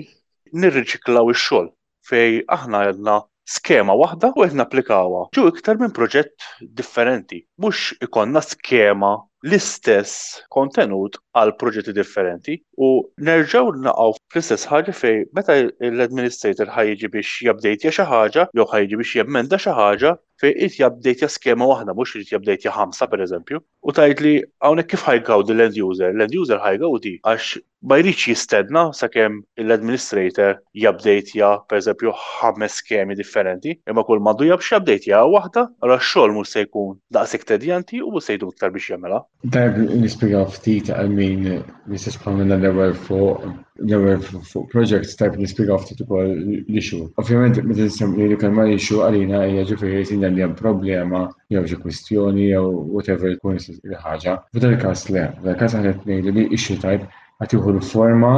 nirriċiklaw 0.64 1.34
ix-xogħol 1.36 1.72
fej 2.08 2.38
aħna 2.58 2.86
għedna 2.92 3.18
skema 3.48 3.96
waħda 4.00 4.34
u 4.36 4.44
qed 4.46 4.58
napplikawha. 4.60 5.26
Ġu 5.36 5.48
iktar 5.54 5.80
minn 5.82 5.94
proġett 5.96 6.50
differenti. 6.80 7.42
Mhux 7.64 7.94
ikonna 8.08 8.44
skema 8.44 9.16
l-istess 9.46 10.42
kontenut 10.50 11.18
għal 11.38 11.52
proġetti 11.62 11.94
differenti 11.94 12.58
u 12.82 12.90
nerġaw 13.30 13.70
naqaw 13.86 14.16
fl-istess 14.34 14.66
ħaġa 14.72 14.96
fej 14.98 15.22
meta 15.38 15.58
l-administrator 15.60 16.72
ħajġi 16.74 17.12
biex 17.14 17.44
jabdejtja 17.50 17.94
xi 18.00 18.08
ħaġa 18.10 18.48
jew 18.58 18.68
ħajġi 18.74 19.02
biex 19.04 19.20
jemmenda 19.22 19.60
xi 19.62 19.76
ħaġa 19.78 20.16
fej 20.42 20.54
qed 20.58 20.80
jabdejtja 20.82 21.30
skema 21.34 21.68
waħda 21.70 21.94
mhux 21.98 22.18
irid 22.18 22.34
jabdejtja 22.36 22.74
ħamsa 22.80 23.10
pereżempju 23.14 23.62
u 23.62 23.94
tgħid 24.00 24.26
li 24.26 24.34
hawnhekk 24.68 24.92
kif 24.96 25.06
ħajgawdi 25.08 25.54
l-end 25.56 25.78
user, 25.86 26.12
l-end 26.14 26.34
user 26.38 26.60
ħajgawdi 26.62 27.14
għax 27.32 27.62
ma 27.88 27.98
jridx 28.02 28.28
jistedna 28.34 28.84
sakemm 28.98 29.40
l-administrator 29.62 30.58
jabdejtja 30.82 31.52
pereżempju 31.70 32.14
ħames 32.42 32.80
skemi 32.82 33.18
differenti 33.22 33.78
imma 33.94 34.06
kull 34.06 34.22
mandu 34.28 34.50
jabx 34.50 34.74
jabdejtja 34.76 35.24
waħda, 35.38 35.68
allura 35.82 36.00
x-xogħol 36.02 36.38
mhux 36.38 36.54
se 36.54 36.66
jkun 36.68 37.00
daqsik 37.20 37.46
tedjanti 37.50 38.02
u 38.06 38.12
mhux 38.14 38.30
se 38.32 38.38
jdu 38.38 38.52
iktar 38.54 38.74
biex 38.76 38.94
jagħmilha. 38.94 39.24
Darb 39.54 39.76
nispiega 40.02 40.40
ftit, 40.52 40.90
I 40.90 41.08
mean, 41.08 41.42
Mr. 41.88 42.14
Pamela 42.24 42.58
there 42.58 42.74
were 42.74 42.94
four, 42.94 43.54
there 43.76 44.00
were 44.00 44.18
four 44.52 44.66
projects, 44.76 45.14
darb 45.22 45.36
nispiega 45.42 45.78
ftit 45.84 46.02
ukoll 46.06 46.32
l 46.32 46.80
issue 46.82 47.00
Ovvjament, 47.24 47.60
meta 47.72 47.88
nisem 47.90 48.16
li 48.18 48.28
l 48.30 48.38
issue 48.38 48.50
l-ixu 48.54 49.04
għalina 49.08 49.42
hija 49.50 49.66
ġifieri 49.72 50.08
tinna 50.12 50.32
li 50.36 50.44
hemm 50.46 50.56
problema 50.62 51.22
jew 51.56 51.64
xi 51.74 51.80
kwistjoni 51.84 52.48
jew 52.54 52.64
whatever 52.98 53.34
jkun 53.36 53.60
il-ħaġa. 53.76 54.36
F'dan 54.58 54.76
il-każ 54.80 55.06
le, 55.18 55.28
f'dan 55.42 55.54
il-każ 55.58 55.78
aħna 55.82 55.96
qed 56.00 56.12
ngħidu 56.14 56.36
li 56.40 56.48
issue 56.60 56.80
type 56.86 57.12
qed 57.44 57.62
l-forma 57.62 58.34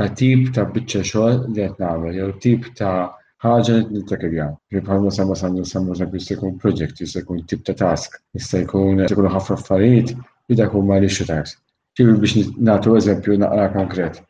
ta' 0.00 0.10
tip 0.22 0.50
ta' 0.58 0.68
biċċa 0.78 1.08
xogħol 1.12 1.42
li 1.44 1.60
qed 1.66 1.82
nagħmel 1.86 2.18
jew 2.22 2.30
tip 2.48 2.72
ta' 2.82 2.96
ħagġa 3.42 3.74
li 3.76 3.84
t-nittakirja. 3.86 4.42
li 4.72 4.80
bħalma 4.86 5.10
samma 5.14 5.36
samma 5.38 5.62
samma 5.68 5.94
samma 6.00 6.18
jista' 6.18 6.34
jkun 6.36 6.58
project, 6.64 7.00
jista' 7.02 7.22
jkun 7.22 7.40
tip 7.50 7.62
ta' 7.66 7.74
task, 7.80 8.20
jista' 8.38 8.60
jkun 8.64 9.00
jkun 9.08 9.28
ħafna 9.36 9.56
affarijiet 9.58 10.12
li 10.52 10.58
dak 10.60 10.76
huma 10.76 10.98
li 11.02 11.08
xitars. 11.16 11.56
Kif 11.98 12.10
biex 12.24 12.46
nagħtu 12.68 12.94
eżempju 13.00 13.38
naqra 13.42 13.64
konkret. 13.76 14.20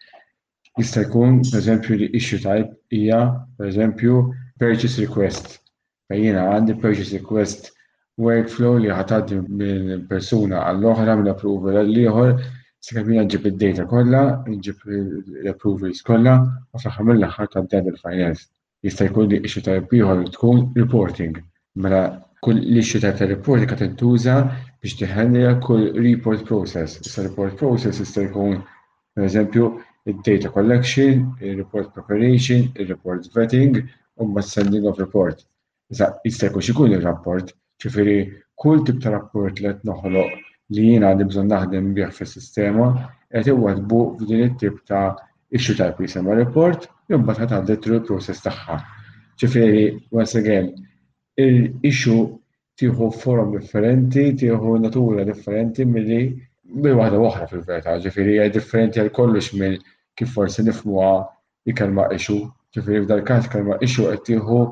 Jista' 0.81 1.05
jkun, 1.07 1.43
eżempju, 1.61 1.99
li 2.05 2.09
issue 2.23 2.41
type 2.47 2.73
hija, 2.97 3.19
eżempju, 3.69 4.23
purchase 4.63 5.05
request. 5.05 5.53
Fejjina 6.13 6.47
għandi 6.55 6.79
purchase 6.87 7.21
request 7.21 7.69
workflow 8.29 8.81
li 8.81 8.91
ħatad 8.97 9.35
minn 9.61 10.07
persuna 10.09 10.65
għall-oħra 10.71 11.19
minn 11.21 11.31
approval 11.35 11.81
għall-ieħor 11.83 12.33
Sekabina 12.83 13.23
ġib 13.31 13.45
id-data 13.53 13.85
kollha, 13.93 14.21
ġib 14.67 14.81
l-approvals 14.91 16.01
kollha, 16.09 16.33
u 16.75 16.81
fl-ħamil 16.81 17.21
l 17.23 17.77
il-finance 17.79 18.49
jista' 18.87 19.07
jkun 19.11 19.29
li 19.31 19.39
issue 19.47 19.63
tajb 19.63 19.93
ieħor 19.99 20.23
tkun 20.35 20.63
reporting. 20.79 21.37
Mela 21.85 22.01
kull 22.43 22.59
l-issue 22.63 23.01
ta' 23.03 23.29
reporting 23.31 23.69
qed 23.71 23.85
intuża 23.87 24.35
biex 24.83 24.97
tiħenja 24.99 25.53
kull 25.67 25.85
report 26.07 26.43
process. 26.49 26.97
Issa 27.07 27.25
report 27.29 27.55
process 27.61 28.01
jista' 28.03 28.25
jkun 28.27 28.59
pereżempju 29.15 29.69
id-data 30.11 30.51
collection, 30.57 31.23
il-report 31.41 31.93
preparation, 31.95 32.67
il-report 32.83 33.29
vetting, 33.37 33.79
u 34.19 34.27
ma 34.27 34.43
sending 34.43 34.89
of 34.91 34.99
report. 34.99 35.45
Issa 35.95 36.11
jista' 36.27 36.51
jkun 36.51 36.67
xikun 36.67 36.97
ir-rapport, 36.99 37.55
ġifieri 37.83 38.19
kull 38.63 38.83
tip 38.87 38.99
ta' 39.05 39.15
rapport 39.15 39.63
li 39.63 39.71
qed 39.71 39.87
noħloq 39.93 40.39
li 40.75 40.89
jiena 40.91 41.13
għandi 41.15 41.31
bżonn 41.31 41.53
naħdem 41.55 41.93
bih 41.97 42.11
fis-sistema 42.19 42.91
qed 43.31 43.55
iwadbu 43.55 44.03
f'din 44.19 44.43
it-tip 44.49 44.83
ta' 44.89 45.07
issue 45.53 45.75
type 45.79 45.97
jisema 46.07 46.35
report, 46.43 46.79
jumbat 47.13 47.43
ħat 47.43 47.53
għaddi 47.59 47.75
through 47.85 48.05
process 48.09 48.43
tagħha. 48.47 48.77
Ġifieri, 49.43 49.83
once 50.21 50.39
again, 50.41 50.71
il-issue 51.37 52.25
tieħu 52.81 53.09
forum 53.21 53.53
differenti, 53.59 54.25
tieħu 54.43 54.75
natura 54.87 55.27
differenti 55.29 55.85
milli 55.93 56.21
mill 56.83 56.97
waħda 57.03 57.21
oħra 57.29 57.51
fil 57.51 57.65
verta 57.69 57.99
ġifieri 58.07 58.39
hija 58.39 58.49
differenti 58.57 59.01
għal 59.05 59.13
kollux 59.19 59.53
mill 59.61 59.77
kif 60.17 60.33
forsi 60.39 60.65
nifmuha 60.67 61.13
ikelma 61.73 62.09
issue, 62.17 62.49
ġifieri 62.77 63.05
f'dal 63.05 63.25
każ 63.33 63.53
kelma 63.53 63.77
issue 63.89 64.09
qed 64.17 64.25
tieħu 64.33 64.63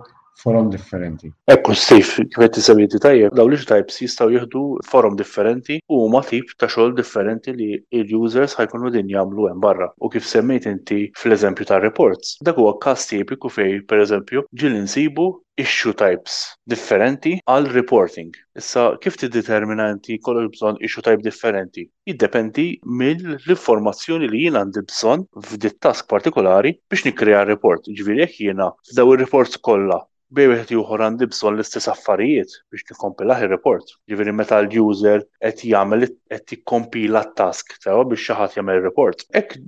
forum 0.42 0.68
differenti. 0.73 1.28
Ekku 1.54 1.75
Steve, 1.76 2.16
kif 2.32 2.40
qed 2.40 2.54
tisemmi 2.56 2.87
tajjeb, 2.92 3.35
daw 3.37 3.49
li 3.50 3.59
types 3.70 3.99
jistgħu 4.04 4.30
jieħdu 4.37 4.62
forum 4.90 5.18
differenti 5.18 5.76
u 5.90 6.00
huma 6.06 6.23
tip 6.26 6.54
ta' 6.61 6.70
xogħol 6.70 6.94
differenti 7.00 7.54
li 7.59 7.68
il-users 8.00 8.56
ħajkunu 8.59 8.92
din 8.94 9.12
jagħmlu 9.14 9.50
hemm 9.50 9.62
barra. 9.64 9.90
U 10.00 10.11
kif 10.14 10.26
semmejt 10.30 10.70
inti 10.73 11.00
fl-eżempju 11.20 11.68
ta' 11.70 11.82
reports, 11.85 12.38
dak 12.47 12.61
huwa 12.62 12.76
każ 12.87 13.06
tipiku 13.12 13.52
fej 13.52 13.80
pereżempju 13.90 14.47
ġil 14.61 14.80
insibu 14.80 15.30
issue 15.61 15.93
types 15.93 16.37
differenti 16.67 17.37
għal 17.45 17.69
reporting. 17.75 18.33
Issa 18.59 18.90
kif 19.02 19.19
ti 19.21 19.29
determinanti 19.33 20.19
kollu 20.25 20.49
bżonn 20.55 20.81
issue 20.85 21.05
type 21.05 21.23
differenti? 21.26 21.87
Jiddependi 22.09 22.69
mill-informazzjoni 23.00 24.31
li 24.33 24.47
jien 24.47 24.59
għandi 24.62 24.87
bżonn 24.90 25.26
f'dit 25.50 25.79
task 25.85 26.09
partikolari 26.12 26.76
biex 26.90 27.07
nikkrea 27.11 27.45
report. 27.49 27.90
Ġviri 27.93 28.25
jekk 28.26 28.43
jiena 28.47 28.71
f'daw 28.93 29.12
ir-reports 29.14 29.61
kollha 29.64 30.00
bejwet 30.31 30.71
juħor 30.71 31.02
għandi 31.09 31.26
bżonn 31.33 31.59
l-istess 31.59 31.90
affarijiet 31.90 32.52
biex 32.71 32.87
nikkompilah 32.95 33.40
ir-report. 33.47 33.88
Ġifieri 34.11 34.35
meta 34.38 34.61
l-user 34.62 35.25
qed 35.43 35.64
jagħmel 35.67 36.07
qed 36.31 36.55
jikkompila 36.55 37.25
t-task 37.33 37.76
sewa 37.83 38.07
biex 38.07 38.29
xi 38.29 38.38
ħadd 38.38 38.61
jagħmel 38.61 38.85
report. 38.87 39.26
Hekk 39.35 39.59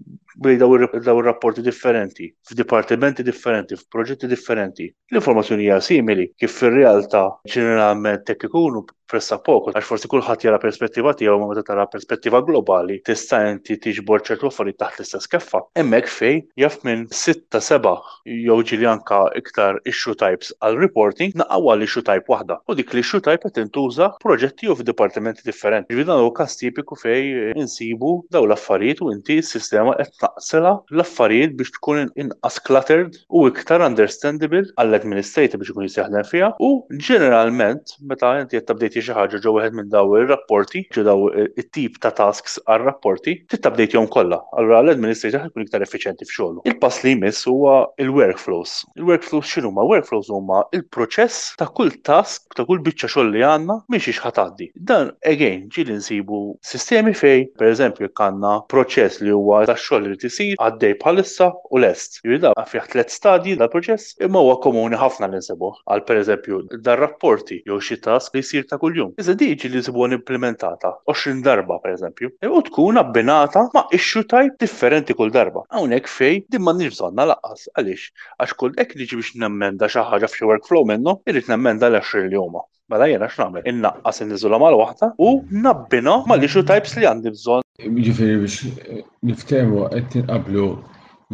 bej 0.43 0.57
daw 0.63 0.71
ir-rapporti 0.79 1.61
differenti, 1.61 2.31
f'dipartimenti 2.49 3.25
differenti, 3.27 3.77
f'proġetti 3.77 4.31
differenti. 4.31 4.87
L-informazzjoni 5.13 5.67
hija 5.67 5.82
simili 5.87 6.27
kif 6.41 6.55
fir-realtà 6.61 7.23
ġeneralment 7.57 8.31
hekk 8.33 8.49
ikunu 8.51 8.85
pressa 9.13 9.37
poku, 9.45 9.71
għax 9.77 9.87
forsi 9.91 10.09
kulħadd 10.11 10.47
jara 10.47 10.59
perspettiva 10.63 11.13
tiegħu 11.19 11.37
ma 11.41 11.49
meta 11.51 11.63
tara 11.69 11.85
perspettiva 11.93 12.41
globali 12.47 12.97
tista' 13.07 13.43
inti 13.51 13.77
tiġbor 13.83 14.25
ċertu 14.25 14.49
affarijiet 14.49 14.79
taħt 14.81 15.01
l-istess 15.03 15.29
keffa. 15.35 15.61
Hemmhekk 15.77 16.09
fej 16.13 16.39
jaf 16.63 16.79
minn 16.89 17.05
sitta 17.23 17.61
seba' 17.63 17.97
jew 18.25 18.57
ġili 18.71 18.89
anka 18.89 19.21
iktar 19.39 19.79
issue 19.93 20.17
types 20.19 20.53
għal 20.65 20.79
reporting 20.81 21.37
naqgħu 21.43 21.71
għal 21.75 21.85
issue 21.89 22.05
type 22.07 22.33
waħda. 22.33 22.59
U 22.73 22.77
dik 22.79 22.93
l-issue 22.97 23.21
type 23.27 23.45
qed 23.51 23.61
intuża 23.67 24.09
proġetti 24.25 24.71
u 24.73 24.79
f'dipartimenti 24.81 25.45
differenti. 25.49 25.93
Ġifieri 25.93 26.09
dan 26.09 26.23
huwa 26.23 26.33
każ 26.41 26.57
tipiku 26.63 26.97
fej 27.03 27.53
insibu 27.61 28.15
daw 28.33 28.47
l-affarijiet 28.49 29.05
u 29.05 29.11
inti 29.13 29.41
s-sistema 29.45 29.95
qed 30.01 30.17
taqsela 30.23 30.79
l-affarijiet 30.95 31.55
biex 31.61 31.75
tkun 31.77 32.07
inqas 32.17 32.59
cluttered 32.65 33.21
u 33.29 33.45
iktar 33.53 33.85
understandable 33.91 34.65
għall-administrator 34.81 35.61
biex 35.61 35.75
ikun 35.77 35.89
jistaħdem 35.91 36.29
fiha 36.33 36.53
u 36.65 36.73
ġeneralment 36.97 37.99
meta 38.13 38.33
inti 38.41 38.57
qed 38.57 38.71
tabdejt 38.73 39.01
xi 39.07 39.15
ħaġa 39.17 39.41
ġew 39.45 39.53
wieħed 39.57 39.77
minn 39.79 39.91
daw 39.93 40.11
ir-rapporti, 40.19 40.83
ġew 40.95 41.05
daw 41.07 41.27
it-tip 41.59 41.99
ta' 42.03 42.13
tasks 42.17 42.57
għar-rapporti, 42.71 43.35
tittabdejt 43.51 43.97
jom 43.97 44.07
kollha. 44.13 44.39
Allura 44.59 44.81
l-administrator 44.85 45.43
ħajkun 45.47 45.67
iktar 45.67 45.85
effiċjenti 45.85 46.27
f'xogħlu. 46.29 46.63
Il-pass 46.71 47.03
li 47.07 47.17
jmiss 47.17 47.49
huwa 47.51 47.75
il-workflows. 48.05 48.77
Il-workflows 49.01 49.53
x'inhu 49.53 49.71
huma? 49.73 49.87
Workflows 49.91 50.31
huma 50.33 50.63
il-proċess 50.77 51.55
ta' 51.61 51.69
kull 51.77 51.93
task, 52.07 52.49
ta' 52.57 52.67
kull 52.69 52.83
biċċa 52.87 53.11
xogħol 53.11 53.33
li 53.35 53.45
għandna 53.47 53.79
mhix 53.91 54.11
miex 54.13 54.23
ħatgħaddi. 54.27 54.71
Dan 54.93 55.13
again 55.33 55.67
ġieli 55.73 55.99
nsibu 56.01 56.43
sistemi 56.67 57.15
fej, 57.17 57.47
pereżempju 57.61 58.13
kanna 58.19 58.55
proċess 58.73 59.23
li 59.25 59.35
huwa 59.35 59.65
ta' 59.69 59.77
xogħol 59.79 60.11
li 60.13 60.19
tisir 60.23 60.55
għaddej 60.63 60.97
bħalissa 61.03 61.51
u 61.73 61.83
lest. 61.83 62.21
Jirida 62.23 62.55
fih 62.71 62.87
tliet 62.93 63.11
stadji 63.13 63.57
dal 63.61 63.71
proċess 63.73 64.17
imma 64.25 64.43
huwa 64.43 64.57
komuni 64.63 64.99
ħafna 65.01 65.29
li 65.33 65.41
nsibu. 65.43 65.73
Għal 65.91 66.05
pereżempju 66.09 66.61
dar 66.87 67.01
rapporti 67.03 67.61
jew 67.67 67.81
xi 67.83 67.99
task 68.05 68.37
li 68.37 68.43
jsir 68.45 68.65
ta' 68.71 68.79
kull 68.81 68.92
kuljum. 68.93 69.13
Iżda 69.19 69.35
diġi 69.41 69.69
li 69.73 69.81
tibun 69.87 70.13
implementata 70.15 70.91
20 71.09 71.41
darba 71.45 71.79
per 71.83 71.95
eżempju, 71.95 72.29
e 72.45 72.49
u 72.53 72.61
tkun 72.67 72.99
abbinata 73.01 73.63
ma' 73.75 73.87
issue 73.93 74.23
type 74.25 74.59
differenti 74.61 75.15
kull 75.17 75.33
darba. 75.33 75.63
Hawnhekk 75.73 76.09
fej 76.13 76.43
din 76.53 76.63
ma 76.67 76.75
bżonna 76.77 77.25
laqqas 77.31 77.69
għaliex 77.75 78.05
għax 78.43 78.55
kull 78.61 78.75
hekk 78.77 78.95
liġi 79.01 79.17
biex 79.21 79.33
nemmenda 79.45 79.89
xi 79.89 80.05
ħaġa 80.11 80.29
f'xi 80.29 80.49
workflow 80.51 80.85
minnu, 80.85 81.17
irid 81.31 81.49
nemmenda 81.49 81.89
l-20 81.93 82.29
li 82.33 82.41
huma. 82.43 82.67
Mela 82.93 83.09
jena 83.09 83.29
x'nagħmel? 83.33 83.65
Innaqqas 83.73 84.23
inniżula 84.27 84.59
mal-waħda 84.61 85.13
u 85.25 85.31
nabbina 85.65 86.19
mal-issue 86.29 86.67
types 86.69 86.99
li 87.01 87.09
għandi 87.09 87.33
bżonn. 87.39 87.65
Ġifieri 87.81 88.41
biex 88.45 89.05
niftehmu 89.29 89.89
qed 89.95 90.11
tinqablu 90.17 90.69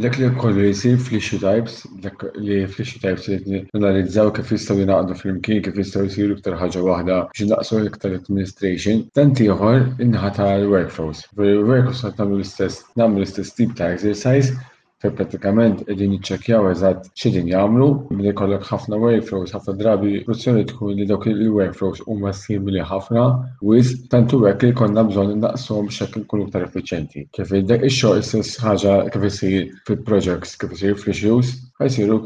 Dak 0.03 0.15
li 0.19 0.29
kollu 0.39 0.63
jisir 0.63 0.97
fl 1.03 1.17
types, 1.43 1.79
dak 2.03 2.21
li 2.39 2.59
fl 2.71 2.85
types 3.03 3.25
li 3.51 3.57
analizzaw 3.79 4.29
kif 4.37 4.53
jistgħu 4.55 4.77
jinaqdu 4.85 5.17
fl-imkien, 5.19 5.63
kif 5.67 5.81
jistgħu 5.81 6.05
jsiru 6.13 6.37
iktar 6.39 6.55
ħaġa 6.61 6.85
waħda 6.89 7.17
biex 7.41 7.81
iktar 7.91 8.15
administration, 8.21 9.03
dan 9.19 9.35
ieħor 9.49 9.83
inħata 10.07 10.49
l-workflows. 10.61 11.27
Workflows 11.43 12.07
nagħmlu 12.13 12.39
l-istess 12.39 12.87
nagħmlu 13.03 13.25
l-istess 13.25 13.59
tip 13.59 13.75
ta' 13.83 13.91
exercise 13.99 14.55
fej 14.99 15.13
pratikament 15.15 15.83
edin 15.93 16.15
jiċċekjaw 16.17 16.67
eżatt 16.73 17.05
x'edin 17.15 17.47
jagħmlu, 17.53 17.87
mille 18.17 18.33
jkollok 18.33 18.65
ħafna 18.73 18.99
workflows, 18.99 19.53
ħafna 19.55 19.75
drabi 19.79 20.15
ruzzjoni 20.27 20.65
tkun 20.73 20.97
li 20.99 21.07
dawk 21.07 21.29
il-workflows 21.31 22.03
huma 22.11 22.33
simili 22.35 22.83
ħafna, 22.83 23.29
wis 23.63 23.93
tantu 24.11 24.41
hekk 24.49 24.67
li 24.67 24.73
konna 24.81 25.05
bżonn 25.07 25.37
innaqshom 25.37 25.87
b'xekk 25.93 26.25
kun 26.33 26.43
uktar 26.49 26.67
effiċenti. 26.67 27.29
Kif 27.37 27.55
id-dek 27.61 27.87
ix-xogħol 27.87 28.19
istess 28.25 28.59
ħaġa 28.65 28.97
kif 29.15 29.29
isir 29.31 29.57
fil-projects, 29.87 30.57
kif 30.65 30.75
isir 30.75 30.97
fl-issues, 30.99 31.55
ħajsiru 31.79 32.19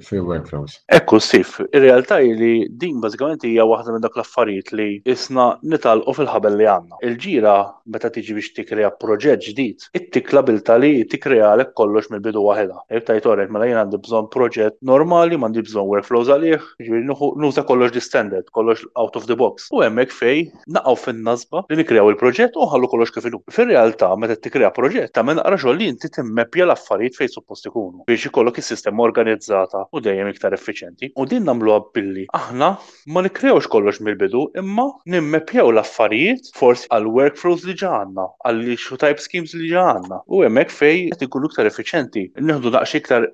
fil 0.00 0.24
workflows. 0.24 0.78
Ekku 0.96 1.18
sif, 1.20 1.58
ir-realtà 1.68 2.16
li 2.24 2.62
din 2.80 2.96
bażikament 3.04 3.44
hija 3.44 3.68
waħda 3.68 3.92
minn 3.98 4.06
dak 4.06 4.16
l-affarijiet 4.16 4.72
li 4.78 4.88
isna 5.12 5.50
nitalqu 5.68 6.16
fil-ħabel 6.22 6.56
li 6.56 6.64
għandna. 6.72 6.96
Il-ġira 7.10 7.58
meta 7.92 8.08
tiġi 8.10 8.38
biex 8.38 8.54
tikrea 8.56 8.88
proġett 8.96 9.44
ġdid, 9.50 9.90
it-tikla 10.00 10.40
bil-tali 10.48 10.94
tikrea 11.12 11.52
kollox 11.76 12.05
kollox 12.06 12.10
mill-bidu 12.12 12.42
waħedha. 12.42 12.78
Ibtajt 12.96 13.26
orret, 13.28 13.50
mela 13.50 13.66
jien 13.68 13.78
għandi 13.80 13.98
bżonn 14.02 14.28
proġett 14.32 14.76
normali, 14.86 15.36
m'għandi 15.38 15.62
bżonn 15.66 15.88
workflows 15.90 16.30
għalih, 16.32 16.66
ġivir 16.80 17.04
nuża 17.10 17.64
kollox 17.68 17.92
distended, 17.94 18.46
kollox 18.52 18.84
out 18.98 19.16
of 19.16 19.26
the 19.26 19.36
box. 19.36 19.68
U 19.72 19.82
hemmhekk 19.84 20.12
fej 20.14 20.44
naqgħu 20.70 20.96
fin 21.00 21.20
nazba 21.26 21.64
li 21.70 21.78
nikrew 21.80 22.08
il-proġett 22.12 22.56
u 22.60 22.68
ħallu 22.70 22.90
kollox 22.92 23.12
kif 23.14 23.26
Fir-realtà 23.56 24.08
meta 24.18 24.34
tikkrea 24.36 24.68
proġett 24.74 25.12
ta' 25.14 25.22
minn 25.24 25.38
qara 25.38 25.72
li 25.76 25.86
inti 25.88 26.08
timmeppja 26.12 26.64
l-affarijiet 26.66 27.16
fejn 27.16 27.30
suppost 27.30 27.66
ikunu 27.68 28.04
biex 28.08 28.26
ikollok 28.28 28.58
is-sistema 28.60 29.04
organizzata 29.04 29.84
u 29.94 30.00
dejjem 30.02 30.28
iktar 30.32 30.54
effiċenti. 30.56 31.12
U 31.16 31.26
din 31.26 31.44
namlu 31.46 31.76
billi 31.94 32.24
aħna 32.36 32.68
ma 33.14 33.22
nikrewx 33.24 33.68
kollox 33.72 34.00
mill-bidu 34.02 34.46
imma 34.60 34.86
nimmeppjaw 35.06 35.70
l-affarijiet 35.72 36.50
forsi 36.58 36.88
għal 36.92 37.08
workflows 37.16 37.64
li 37.68 37.76
ġanna, 37.80 38.26
għal 38.46 38.62
għal 38.64 39.00
type 39.04 39.24
schemes 39.24 39.54
li 39.56 39.70
ġanna. 39.72 39.84
għandna. 39.86 40.18
U 40.36 40.40
hemmhekk 40.42 40.72
fej 40.74 40.96
qed 41.14 41.22
ikunu 41.28 41.46
iktar 41.50 41.68
effiċenti 41.70 41.95
effiċenti. 41.96 42.32
Nieħdu 42.40 42.70
daqs 42.74 42.94
iktar 42.98 43.24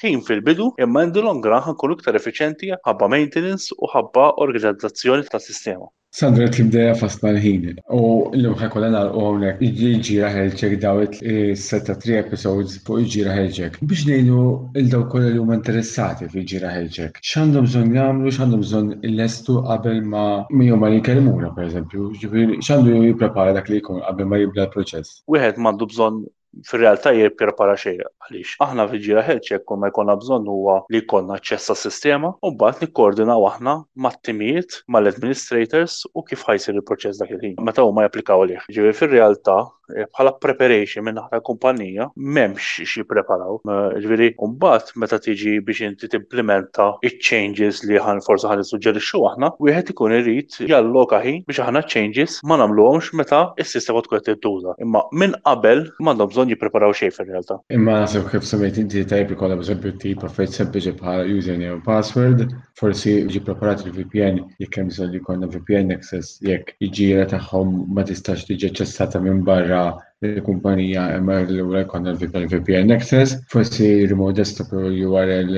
ħin 0.00 0.20
fil-bidu 0.26 0.70
imma 0.84 1.02
in 1.04 1.12
the 1.12 1.22
long 1.22 1.42
run 1.44 1.62
ħankun 1.66 1.96
iktar 1.96 2.16
effiċenti 2.20 2.72
ħabba 2.86 3.08
maintenance 3.10 3.74
u 3.82 3.88
ħabba 3.92 4.34
organizzazzjoni 4.42 5.26
tas-sistema. 5.30 5.88
Sandra 6.12 6.44
tibdeja 6.52 6.92
fasta 6.92 7.24
mal-ħin. 7.26 7.78
U 7.96 8.28
l-lum 8.36 8.52
ħakolla 8.60 8.90
nalqu 8.92 9.16
għonek 9.24 9.62
iġira 9.64 10.28
ħelġek 10.34 10.74
dawet 10.82 11.14
setta 11.56 11.96
tri 12.02 12.18
episodes 12.18 12.76
fuq 12.84 13.00
iġira 13.06 13.32
ħelġek. 13.38 13.78
Biex 13.88 14.04
nejnu 14.10 14.42
il-daw 14.76 15.06
kolla 15.14 15.30
li 15.32 15.40
huma 15.40 15.56
interessati 15.56 16.28
fi 16.28 16.42
iġira 16.42 16.74
ħelġek. 16.76 17.16
X'għandhom 17.24 17.70
bżonn 17.70 17.96
jagħmlu, 17.96 18.28
x'għandhom 18.36 18.66
bżonn 18.66 19.08
lestu 19.16 19.56
qabel 19.70 20.02
ma 20.12 20.26
minhom 20.50 20.84
ma 20.84 20.92
jikellmuna 20.98 21.54
pereżempju, 21.56 22.12
x'għandu 22.60 23.00
jipprepara 23.08 23.56
dak 23.56 23.72
li 23.72 23.80
jkun 23.80 24.04
qabel 24.04 24.28
ma 24.34 24.42
jibda 24.44 24.68
l-proċess. 24.68 25.22
Wieħed 25.32 25.64
m'għandu 25.64 25.90
bżonn 25.96 26.24
fil-realtà 26.68 27.12
jirprepara 27.16 27.76
xej 27.80 27.98
għaliex. 28.02 28.52
Aħna 28.64 28.84
fil-ġira 28.90 29.22
ħelċek 29.26 29.76
ma 29.78 29.88
jkonna 29.92 30.16
bżonn 30.20 30.50
huwa 30.52 30.76
li 30.92 31.00
jkollna 31.02 31.38
ċessa 31.44 31.76
sistema 31.78 32.32
u 32.44 32.52
mbagħad 32.54 32.84
nikkoordinaw 32.86 33.46
aħna 33.52 33.76
mat-timijiet 34.06 34.78
mal-administrators 34.94 36.02
u 36.12 36.24
kif 36.28 36.44
ħajsir 36.48 36.78
il-proċess 36.78 37.22
dak 37.22 37.32
il-ħin. 37.36 37.56
Meta 37.64 37.86
huma 37.88 38.04
japplikaw 38.08 38.44
lih. 38.50 38.64
Ġifieri 38.68 38.96
fil-realtà 39.00 39.58
Eh, 39.92 40.06
bħala 40.12 40.32
preparation 40.40 41.04
minn 41.04 41.18
naħra 41.20 41.40
kumpanija 41.44 42.06
m'hemmx 42.16 42.84
xi 42.88 43.04
preparaw. 43.08 43.58
Ġifieri 44.00 44.30
mbagħad 44.36 44.94
meta 45.02 45.18
tiġi 45.22 45.56
biex 45.66 45.84
inti 45.88 46.08
timplementa 46.12 46.86
iċ-changes 47.04 47.82
li 47.88 47.98
ħan 48.00 48.22
forsi 48.26 48.48
ħan 48.48 48.62
nissuġġerixxu 48.62 49.20
aħna, 49.32 49.50
wieħed 49.60 49.92
ikun 49.94 50.14
irid 50.16 50.58
jalloka 50.70 51.20
ħin 51.24 51.42
biex 51.48 51.64
aħna 51.66 51.84
changes 51.92 52.38
ma 52.46 52.58
nagħmluhomx 52.62 53.12
meta 53.20 53.42
s-sistema 53.66 54.02
tkun 54.06 54.20
qed 54.20 54.30
tidduża. 54.32 54.76
Imma 54.86 55.04
minn 55.12 55.36
qabel 55.46 55.84
m'għandhom 56.00 56.32
bżonn 56.32 56.54
jippreparaw 56.54 56.96
xejn 56.96 57.14
fir-realtà. 57.18 57.58
Imma 57.76 58.00
naħseb 58.02 58.30
kif 58.32 58.48
semmejt 58.48 58.80
inti 58.84 59.04
tajb 59.08 59.36
ikollha 59.36 59.60
eżempju 59.60 59.94
tip 60.00 60.24
perfett 60.24 60.56
sempliċi 60.56 60.94
bħala 61.02 61.28
username 61.28 61.76
u 61.76 61.82
password, 61.86 62.46
forsi 62.80 63.18
ġi 63.30 63.42
preparat 63.46 63.84
il-VPN 63.86 64.40
jekk 64.62 64.78
hemm 64.80 64.90
bżonn 64.94 65.12
li 65.14 65.20
jkollna 65.20 65.50
VPN 65.52 65.92
access 65.96 66.38
jekk 66.46 66.76
iġira 66.88 67.28
tagħhom 67.30 67.82
ma 67.92 68.02
tistax 68.06 68.46
tiġi 68.48 68.72
ċessata 68.78 69.20
minn 69.22 69.42
barra 69.46 69.81
uh, 69.82 69.98
il 70.22 70.42
kumpanija 70.44 71.04
MRL 71.20 71.60
u 71.62 71.72
l-Economy 71.74 72.14
VPN 72.50 72.92
Access, 72.94 73.36
forsi 73.52 74.06
remote 74.06 74.36
desktop 74.38 74.68
u 74.74 74.84
l-URL 74.86 75.50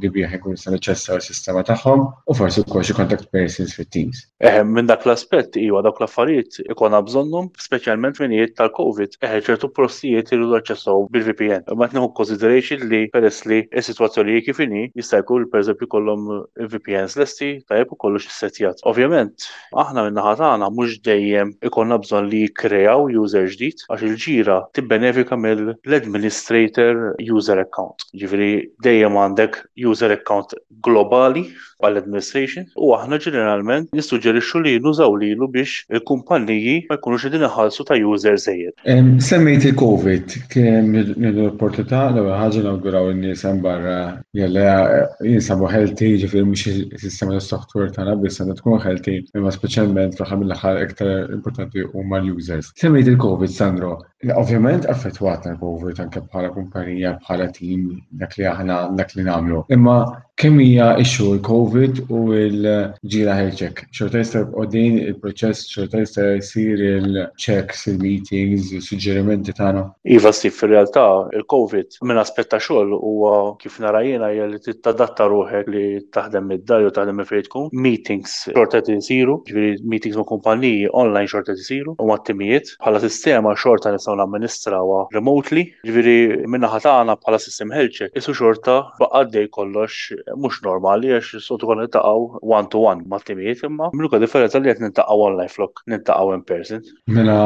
li 0.00 0.08
bieħ 0.14 0.38
kun 0.44 0.56
sa' 0.58 0.72
l-ċessa 0.74 1.18
u 1.18 1.24
sistema 1.24 1.60
tagħhom, 1.66 2.06
u 2.32 2.36
forsi 2.38 2.62
wkoll 2.64 2.86
xi 2.86 2.94
contact 2.96 3.28
persons 3.34 3.74
fit 3.76 3.90
Teams. 3.92 4.22
Eħem, 4.40 4.70
minn 4.72 4.88
dak 4.88 5.04
l-aspett 5.04 5.58
iwa 5.60 5.82
dak 5.84 5.98
l-affarijiet 6.00 6.60
ikona 6.72 7.02
bżonnhom, 7.10 7.50
speċjalment 7.60 8.22
jiet 8.30 8.54
tal-COVID, 8.56 9.16
eħe 9.24 9.42
ċertu 9.50 9.70
prostijiet 9.76 10.32
iridu 10.32 10.50
l 10.50 11.06
bil-VPN. 11.10 11.66
Ma 11.76 11.88
tneħu 11.92 12.12
consideration 12.16 12.86
li 12.88 13.02
peress 13.12 13.44
li 13.48 13.60
s-sitwazzjoni 13.76 14.40
kif 14.46 14.60
inhi 14.64 14.86
jista' 14.94 15.20
jkun 15.22 15.44
pereżempju 15.52 15.88
kollhom 15.90 16.24
VPNs 16.56 17.16
lesti 17.20 17.52
tajep 17.68 17.92
u 17.92 17.96
kollu 17.96 18.20
x 18.22 18.30
setjat 18.40 18.80
Ovvjament, 18.84 19.48
aħna 19.74 20.06
minn 20.08 20.16
naħa 20.20 20.34
tagħna 20.40 20.68
mhux 20.74 21.00
dejjem 21.04 21.54
ikon 21.68 21.96
bżonn 22.04 22.30
li 22.30 22.44
jikkreaw 22.46 23.08
user 23.22 23.48
ġdid, 23.50 23.86
għax 23.90 24.06
il-ġira 24.06 24.58
tibbenefika 24.76 25.36
mill-administrator 25.36 27.02
user 27.34 27.60
account. 27.62 28.06
Ġifiri 28.20 28.50
dejjem 28.86 29.18
għandek 29.24 29.58
user 29.90 30.14
account 30.14 30.54
globali 30.86 31.48
għall-administration 31.80 32.66
u 32.78 32.90
aħna 32.94 33.18
ġeneralment 33.24 33.90
nistuġerixxu 33.96 34.60
li 34.66 34.74
nużaw 34.84 35.14
lilu 35.22 35.48
biex 35.50 35.86
il-kumpanniji 35.96 36.74
ma 36.90 36.98
jkunux 37.00 37.24
idin 37.30 37.46
iħallsu 37.48 37.86
ta' 37.88 37.96
user 38.04 38.36
żejjed. 38.38 38.84
Semmejt 39.24 39.64
il-COVID, 39.72 40.34
kien 40.52 40.92
l-opportunità 41.00 42.02
l 42.12 42.24
ħaġa 42.36 42.64
nawguraw 42.66 43.10
in-nies 43.14 43.42
hemm 43.48 43.62
barra 43.64 43.96
jella 44.36 45.08
jinsabu 45.24 45.68
healthy 45.72 46.12
ġifieri 46.22 46.46
mhux 46.50 46.66
is-sistema 46.74 47.38
tas-software 47.38 47.90
tagħna 47.96 48.18
biss 48.26 48.38
għandha 48.44 48.58
tkun 48.60 48.78
healthy, 48.84 49.16
imma 49.40 49.54
speċjalment 49.56 50.20
fl-aħħar 50.20 50.84
iktar 50.84 51.32
importanti 51.38 51.86
huma 51.94 52.20
l-users. 52.20 52.70
Semmejt 52.78 53.08
il-COVID 53.14 53.50
sand 53.56 53.79
Alessandro, 53.80 53.98
ovvjament 54.36 54.84
affettwat 54.88 55.46
l-COVID 55.48 55.98
anke 56.04 56.20
bħala 56.20 56.52
kumpanija, 56.52 57.14
bħala 57.24 57.50
tim, 57.56 57.98
dak 58.20 58.36
li 58.38 58.46
aħna 58.46 58.80
dak 58.96 59.14
li 59.16 59.24
namlu. 59.26 59.64
Imma 59.72 60.00
kemm 60.40 60.60
hija 60.64 60.94
ixu 61.00 61.26
l-COVID 61.38 62.04
u 62.10 62.20
l-ġira 62.36 63.34
ħelċek. 63.38 63.82
Xorta 63.96 64.20
jista' 64.22 64.42
qodin 64.52 64.94
il-proċess, 65.04 65.66
xorta 65.72 66.00
jista' 66.00 66.24
jsir 66.40 66.82
il-checks, 66.88 67.82
il-meetings, 67.92 68.70
il-suġġerimenti 68.76 69.52
tagħna. 69.58 69.82
Iva 70.16 70.32
sti, 70.32 70.48
fir-realtà 70.52 71.04
il-COVID 71.40 71.98
minn 72.08 72.20
aspetta 72.22 72.56
xogħol 72.60 72.94
huwa 72.98 73.34
kif 73.60 73.80
jiena 73.82 74.30
hija 74.32 74.48
li 74.48 74.60
tittadatta 74.64 75.28
ruħek 75.28 75.72
li 75.74 75.84
taħdem 76.12 76.46
mid 76.54 76.64
dar 76.68 76.84
u 76.86 76.92
taħdem 76.96 77.20
fejtkum. 77.28 77.68
Meetings 77.76 78.46
xorta 78.54 78.80
tinsiru, 78.88 79.40
ġifieri 79.48 79.76
meetings 79.82 80.16
ma' 80.20 80.24
kumpaniji 80.28 80.90
online 80.96 81.28
xorta 81.28 81.52
tisiru 81.56 81.96
u 82.00 82.08
mat-timijiet 82.12 82.76
bħala 82.80 83.04
sistema 83.08 83.52
xogħol 83.56 83.69
xorta 83.70 83.90
nistgħu 83.94 84.14
namministrawha 84.18 85.00
remotely, 85.14 85.62
ġviri 85.86 86.14
minna 86.54 86.68
tagħna 86.72 87.14
bħala 87.22 87.38
system 87.44 87.72
health 87.74 88.00
jessu 88.02 88.22
isu 88.22 88.34
xorta 88.40 88.74
baqaddej 89.02 89.50
kollox 89.54 90.10
mhux 90.36 90.62
normali 90.66 91.12
għax 91.18 91.42
sotu 91.46 91.70
għan 91.74 91.82
nittaqaw 91.84 92.40
one 92.56 92.66
to 92.74 92.82
one 92.90 93.06
ma' 93.12 93.20
timijiet 93.28 93.62
imma 93.68 93.90
mluka 94.00 94.20
differenza 94.24 94.58
li 94.64 94.70
qed 94.72 94.82
nittaqaw 94.86 95.24
online 95.28 95.48
flok 95.54 95.84
nintaqgħu 95.94 96.36
in 96.40 96.44
person. 96.50 96.84
Mela 97.18 97.38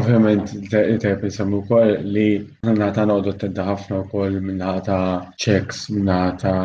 ovvjament 0.00 0.54
tajb 0.72 1.24
insemmu 1.30 1.62
kol 1.68 1.94
li 2.14 2.28
ħatana 2.64 3.20
ta' 3.26 3.36
t 3.36 3.46
tedda 3.46 3.66
ħafna 3.72 4.02
kol 4.12 4.40
minna 4.48 4.78
ta' 4.88 5.02
checks 5.44 5.88
minna 5.92 6.20
ta' 6.40 6.56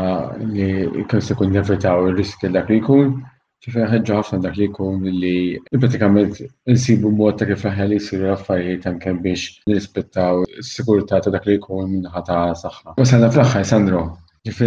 li 0.54 0.72
kien 1.12 1.24
se 1.30 1.36
kun 1.38 1.52
nevitaw 1.58 2.08
ir-riski 2.14 2.54
dak 2.58 2.70
li 2.74 2.82
jkun 2.84 3.18
kif 3.66 3.80
ħeġġa 3.90 4.16
ħafna 4.22 4.38
dak 4.46 4.60
li 4.60 4.66
jkun 4.70 5.00
li 5.10 5.58
pratikament 5.82 6.38
nsibu 6.70 7.10
mod 7.20 7.40
ta' 7.42 7.46
kif 7.50 7.64
li 7.90 7.98
jsiru 7.98 8.28
l-affarijiet 8.30 8.86
hemm 8.86 9.22
biex 9.26 9.46
nirrispettaw 9.72 10.44
is-sigurtà 10.62 11.18
ta' 11.26 11.34
dak 11.34 11.48
li 11.50 11.56
jkun 11.58 11.90
minnaħa 11.96 12.22
ta' 12.30 12.44
saħħa. 12.62 12.94
Wasalna 13.02 13.32
fl-aħħar 13.34 13.66
Sandro, 13.72 14.04
kif 14.46 14.62